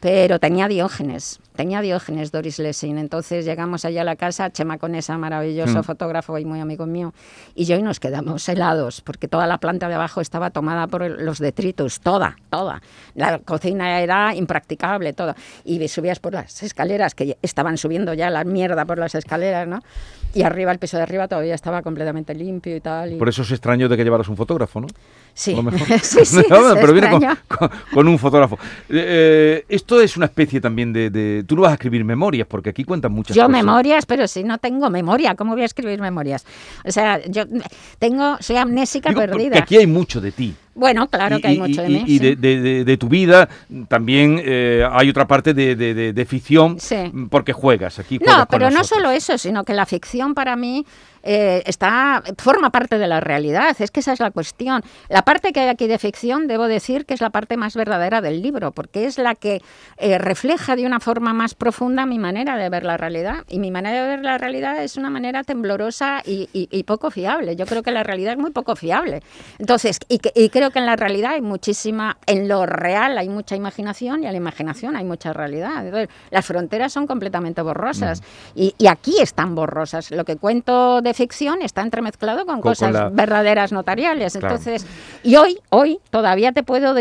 pero 0.00 0.38
tenía 0.38 0.68
Diógenes, 0.68 1.40
tenía 1.56 1.80
Diógenes 1.80 2.30
Doris 2.30 2.58
Lessing. 2.58 2.98
Entonces 2.98 3.44
llegamos 3.44 3.84
allá 3.84 4.02
a 4.02 4.04
la 4.04 4.16
casa, 4.16 4.50
Chema 4.50 4.78
Conesa, 4.78 5.18
maravilloso 5.18 5.80
mm. 5.80 5.82
fotógrafo 5.82 6.38
y 6.38 6.44
muy 6.44 6.60
amigo 6.60 6.86
mío, 6.86 7.12
y 7.54 7.64
yo 7.64 7.76
y 7.76 7.82
nos 7.82 7.98
quedamos 7.98 8.48
helados, 8.48 9.00
porque 9.00 9.28
toda 9.28 9.46
la 9.46 9.58
planta 9.58 9.88
de 9.88 9.94
abajo 9.94 10.20
estaba 10.20 10.50
tomada 10.50 10.86
por 10.86 11.08
los 11.20 11.38
detritus, 11.38 12.00
toda, 12.00 12.36
toda. 12.50 12.80
La 13.14 13.40
cocina 13.40 14.00
era 14.00 14.34
impracticable, 14.34 15.12
todo. 15.12 15.34
Y 15.64 15.86
subías 15.88 16.20
por 16.20 16.34
las 16.34 16.62
escaleras, 16.62 17.14
que 17.14 17.36
estaban 17.42 17.76
subiendo 17.76 18.14
ya 18.14 18.30
la 18.30 18.44
mierda 18.44 18.84
por 18.84 18.98
las 18.98 19.14
escaleras, 19.14 19.66
¿no? 19.66 19.80
Y 20.34 20.42
arriba, 20.42 20.70
el 20.70 20.78
piso 20.78 20.96
de 20.96 21.02
arriba 21.02 21.26
todavía 21.26 21.54
estaba 21.54 21.82
completamente 21.82 22.34
limpio 22.34 22.76
y 22.76 22.80
tal. 22.80 23.16
Por 23.16 23.28
eso 23.28 23.42
es 23.42 23.50
extraño 23.50 23.88
de 23.88 23.96
que 23.96 24.04
llevaras 24.04 24.28
un 24.28 24.36
fotógrafo, 24.36 24.80
¿no? 24.80 24.86
Sí, 25.38 25.54
sí, 26.02 26.24
sí 26.24 26.42
pero 26.48 26.92
viene 26.92 27.10
con, 27.92 28.08
un 28.08 28.18
fotógrafo. 28.18 28.58
Eh, 28.88 29.64
esto 29.68 30.00
es 30.00 30.16
una 30.16 30.26
especie 30.26 30.60
también 30.60 30.92
de, 30.92 31.44
Tú 31.46 31.54
no 31.54 31.62
vas 31.62 31.70
a 31.70 31.74
escribir 31.74 32.04
memorias, 32.04 32.48
porque 32.48 32.70
aquí 32.70 32.82
cuentan 32.82 33.12
muchas 33.12 33.36
yo 33.36 33.44
cosas. 33.44 33.60
Yo 33.60 33.64
memorias, 33.64 34.04
pero 34.04 34.26
si 34.26 34.42
no 34.42 34.58
tengo 34.58 34.90
memoria, 34.90 35.36
¿cómo 35.36 35.52
voy 35.52 35.62
a 35.62 35.66
escribir 35.66 36.00
memorias? 36.00 36.44
O 36.84 36.90
sea, 36.90 37.24
yo 37.26 37.44
tengo... 38.00 38.36
Soy 38.40 38.56
amnésica 38.56 39.12
perdida. 39.12 39.52
Que 39.52 39.58
aquí 39.58 39.76
hay 39.76 39.86
mucho 39.86 40.20
de 40.20 40.32
ti. 40.32 40.56
Bueno, 40.74 41.08
claro 41.08 41.40
que 41.40 41.48
hay 41.48 41.58
mucho 41.58 41.82
de 41.82 41.88
mí. 41.88 42.04
Y 42.06 42.18
de, 42.18 42.96
tu 42.96 43.08
vida 43.08 43.48
también 43.86 44.40
eh, 44.44 44.84
hay 44.90 45.08
otra 45.08 45.26
parte 45.28 45.54
de, 45.54 46.26
ficción 46.28 46.78
porque 47.30 47.52
juegas 47.52 48.00
aquí. 48.00 48.18
no, 48.18 48.46
pero 48.50 48.70
no 48.70 48.82
solo 48.82 49.10
eso, 49.10 49.38
sino 49.38 49.62
que 49.62 49.72
la 49.72 49.86
ficción 49.86 50.34
para 50.34 50.56
mí 50.56 50.84
eh, 51.30 51.62
está, 51.66 52.22
forma 52.38 52.70
parte 52.70 52.96
de 52.96 53.06
la 53.06 53.20
realidad. 53.20 53.76
Es 53.78 53.90
que 53.90 54.00
esa 54.00 54.14
es 54.14 54.18
la 54.20 54.30
cuestión. 54.30 54.82
La 55.10 55.20
parte 55.20 55.52
que 55.52 55.60
hay 55.60 55.68
aquí 55.68 55.86
de 55.86 55.98
ficción, 55.98 56.46
debo 56.46 56.68
decir 56.68 57.04
que 57.04 57.12
es 57.12 57.20
la 57.20 57.28
parte 57.28 57.58
más 57.58 57.76
verdadera 57.76 58.22
del 58.22 58.40
libro, 58.40 58.72
porque 58.72 59.04
es 59.04 59.18
la 59.18 59.34
que 59.34 59.60
eh, 59.98 60.16
refleja 60.16 60.74
de 60.74 60.86
una 60.86 61.00
forma 61.00 61.34
más 61.34 61.54
profunda 61.54 62.06
mi 62.06 62.18
manera 62.18 62.56
de 62.56 62.70
ver 62.70 62.82
la 62.84 62.96
realidad. 62.96 63.44
Y 63.46 63.58
mi 63.58 63.70
manera 63.70 64.02
de 64.02 64.08
ver 64.08 64.24
la 64.24 64.38
realidad 64.38 64.82
es 64.82 64.96
una 64.96 65.10
manera 65.10 65.44
temblorosa 65.44 66.22
y, 66.24 66.48
poco 66.84 67.10
fiable. 67.10 67.56
Yo 67.56 67.66
creo 67.66 67.82
que 67.82 67.90
la 67.90 68.02
realidad 68.02 68.32
es 68.32 68.38
muy 68.38 68.50
poco 68.50 68.74
fiable. 68.74 69.20
Entonces, 69.58 69.98
y, 70.08 70.20
y 70.34 70.48
creo 70.48 70.70
que 70.70 70.78
en 70.78 70.86
la 70.86 70.96
realidad 70.96 71.32
hay 71.32 71.42
muchísima, 71.42 72.16
en 72.24 72.48
lo 72.48 72.64
real 72.64 73.18
hay 73.18 73.28
mucha 73.28 73.54
imaginación 73.54 74.22
y 74.22 74.26
en 74.26 74.32
la 74.32 74.38
imaginación 74.38 74.96
hay 74.96 75.04
mucha 75.04 75.34
realidad. 75.34 75.84
Entonces, 75.84 76.08
las 76.30 76.46
fronteras 76.46 76.90
son 76.90 77.06
completamente 77.06 77.60
borrosas. 77.60 78.22
Mm. 78.22 78.60
Y, 78.60 78.74
y 78.78 78.86
aquí 78.86 79.20
están 79.20 79.54
borrosas. 79.54 80.10
Lo 80.10 80.24
que 80.24 80.36
cuento 80.36 81.02
de 81.02 81.17
ficción 81.18 81.60
está 81.62 81.82
entremezclado 81.82 82.46
con, 82.46 82.60
cosas 82.60 83.12
verdaderas 83.12 83.72
notariales. 83.72 84.34
Entonces, 84.36 84.86
y 85.22 85.36
hoy, 85.36 85.58
hoy 85.68 85.98
todavía 86.10 86.52
te 86.52 86.62
puedo, 86.62 86.94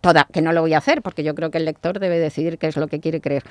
toda, 0.00 0.26
que 0.32 0.40
no 0.40 0.52
lo 0.52 0.62
voy 0.62 0.74
a 0.74 0.78
hacer 0.78 1.02
porque 1.02 1.22
yo 1.24 1.34
creo 1.34 1.50
que 1.50 1.58
el 1.58 1.66
lector 1.66 1.98
debe 1.98 2.18
decidir 2.18 2.56
qué 2.56 2.68
es 2.68 2.76
lo 2.76 2.86
que 2.86 3.00
quiere 3.00 3.20
creer 3.20 3.42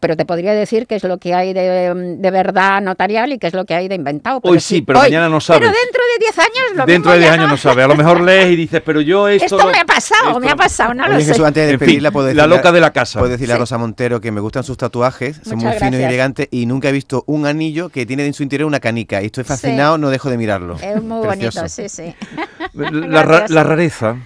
pero 0.00 0.16
te 0.16 0.24
podría 0.24 0.52
decir 0.54 0.86
qué 0.86 0.96
es 0.96 1.04
lo 1.04 1.18
que 1.18 1.34
hay 1.34 1.52
de, 1.52 2.30
verdad 2.32 2.80
notarial 2.80 3.32
y 3.34 3.38
qué 3.38 3.46
es 3.46 3.52
lo 3.52 3.66
que 3.66 3.74
hay 3.74 3.86
de 3.86 3.94
inventado. 3.94 4.40
Hoy 4.42 4.58
sí, 4.58 4.80
pero 4.80 4.98
mañana 4.98 5.28
no 5.28 5.40
sabes. 5.40 5.60
Pero 5.60 5.72
dentro 5.72 6.02
de 6.02 6.24
10 6.24 6.38
años 6.38 6.76
lo 6.76 6.86
Dentro 6.86 7.12
de 7.12 7.18
10 7.18 7.30
años 7.32 7.50
no 7.50 7.56
sabes. 7.58 7.84
A 7.84 7.88
lo 7.88 7.96
mejor 7.96 8.22
lees 8.22 8.50
y 8.50 8.56
dices, 8.56 8.82
pero 8.84 9.02
yo 9.02 9.28
esto... 9.28 9.56
Esto 9.56 9.70
me 9.70 9.78
ha 9.78 9.84
pasado, 9.84 10.40
me 10.40 10.48
ha 10.48 10.56
pasado, 10.56 10.94
no 10.94 11.06
lo 11.06 11.20
sé. 11.20 11.32
antes 11.44 11.66
de 11.66 11.66
despedirla, 11.66 12.10
puedo 12.10 12.32
la 12.32 12.46
loca 12.46 12.72
de 12.72 12.80
la 12.80 12.92
casa. 12.92 13.18
Puedo 13.18 13.32
decirle 13.32 13.54
a 13.54 13.58
Rosa 13.58 13.76
Montero 13.76 14.20
que 14.22 14.32
me 14.32 14.40
gustan 14.40 14.64
sus 14.64 14.78
tatuajes, 14.78 15.40
son 15.44 15.58
muy 15.58 15.72
finos 15.74 16.00
y 16.00 16.02
elegantes 16.02 16.48
y 16.50 16.64
nunca 16.64 16.88
he 16.88 16.92
visto 16.92 17.24
un 17.26 17.44
anillo 17.44 17.90
que 17.90 18.06
tiene 18.06 18.24
en 18.24 18.32
su 18.32 18.42
interior 18.42 18.66
una 18.66 18.80
canica. 18.80 19.22
Y 19.22 19.26
estoy 19.26 19.44
fascinado, 19.50 19.98
no 19.98 20.10
dejo 20.10 20.30
de 20.30 20.38
mirarlo. 20.38 20.76
Es 20.82 21.02
muy 21.02 21.26
bonito, 21.26 21.68
sí, 21.68 21.88
sí. 21.88 22.14
La, 22.74 23.22
rareza. 23.22 24.16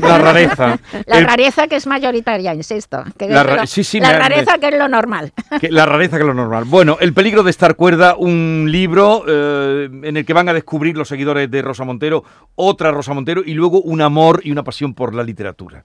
la 0.00 0.18
rareza. 0.18 0.78
La 1.06 1.20
rareza 1.20 1.68
que 1.68 1.76
es 1.76 1.86
mayoritaria, 1.86 2.54
insisto. 2.54 3.04
la, 3.20 3.42
rareza 3.42 4.58
que 4.58 4.68
es 4.68 4.78
lo 4.78 4.88
normal. 4.88 5.32
la 5.70 5.86
rareza 5.86 6.16
que 6.16 6.22
es 6.22 6.26
lo 6.26 6.34
normal. 6.34 6.64
Bueno, 6.64 6.96
El 7.00 7.12
peligro 7.12 7.42
de 7.42 7.50
estar 7.50 7.76
cuerda, 7.76 8.16
un 8.16 8.66
libro 8.70 9.24
eh, 9.28 9.88
en 10.02 10.16
el 10.16 10.24
que 10.24 10.32
van 10.32 10.48
a 10.48 10.52
descubrir 10.52 10.96
los 10.96 11.08
seguidores 11.08 11.50
de 11.50 11.62
Rosa 11.62 11.84
Montero, 11.84 12.24
otra 12.54 12.90
Rosa 12.90 13.14
Montero 13.14 13.42
y 13.44 13.54
luego 13.54 13.80
un 13.82 14.00
amor 14.00 14.40
y 14.44 14.50
una 14.50 14.64
pasión 14.64 14.94
por 14.94 15.14
la 15.14 15.22
literatura 15.22 15.84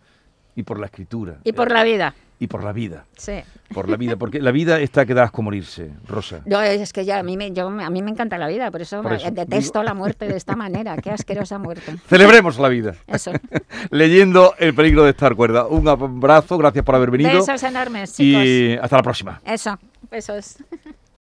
y 0.57 0.63
por 0.63 0.77
la 0.77 0.87
escritura. 0.87 1.37
Y 1.45 1.53
por 1.53 1.71
la 1.71 1.85
vida 1.85 2.13
y 2.39 2.47
por 2.47 2.63
la 2.63 2.71
vida. 2.71 3.05
Sí. 3.17 3.33
Por 3.73 3.89
la 3.89 3.97
vida, 3.97 4.15
porque 4.15 4.39
la 4.39 4.51
vida 4.51 4.79
está 4.79 5.05
que 5.05 5.13
das 5.13 5.31
como 5.31 5.47
morirse, 5.47 5.91
Rosa. 6.07 6.41
No, 6.45 6.61
es 6.61 6.93
que 6.93 7.03
ya 7.03 7.19
a 7.19 7.23
mí 7.23 7.35
me, 7.35 7.51
yo, 7.51 7.67
a 7.67 7.89
mí 7.89 8.01
me 8.01 8.11
encanta 8.11 8.37
la 8.37 8.47
vida, 8.47 8.69
por 8.71 8.81
eso, 8.81 9.01
detesto 9.01 9.83
la 9.83 9.93
muerte 9.93 10.27
de 10.27 10.37
esta 10.37 10.55
manera. 10.55 10.97
Qué 10.97 11.09
asquerosa 11.11 11.57
muerte. 11.57 11.95
Celebremos 12.07 12.59
la 12.59 12.69
vida. 12.69 12.95
Eso. 13.07 13.31
Leyendo 13.89 14.53
El 14.59 14.73
peligro 14.73 15.03
de 15.03 15.11
estar 15.11 15.35
cuerda. 15.35 15.67
Un 15.67 15.87
abrazo, 15.87 16.57
gracias 16.57 16.85
por 16.85 16.95
haber 16.95 17.11
venido. 17.11 17.31
Besos 17.31 17.63
enormes, 17.63 18.15
chicos. 18.15 18.43
Y 18.43 18.77
hasta 18.81 18.97
la 18.97 19.03
próxima. 19.03 19.41
Eso, 19.45 19.77
besos. 20.09 20.57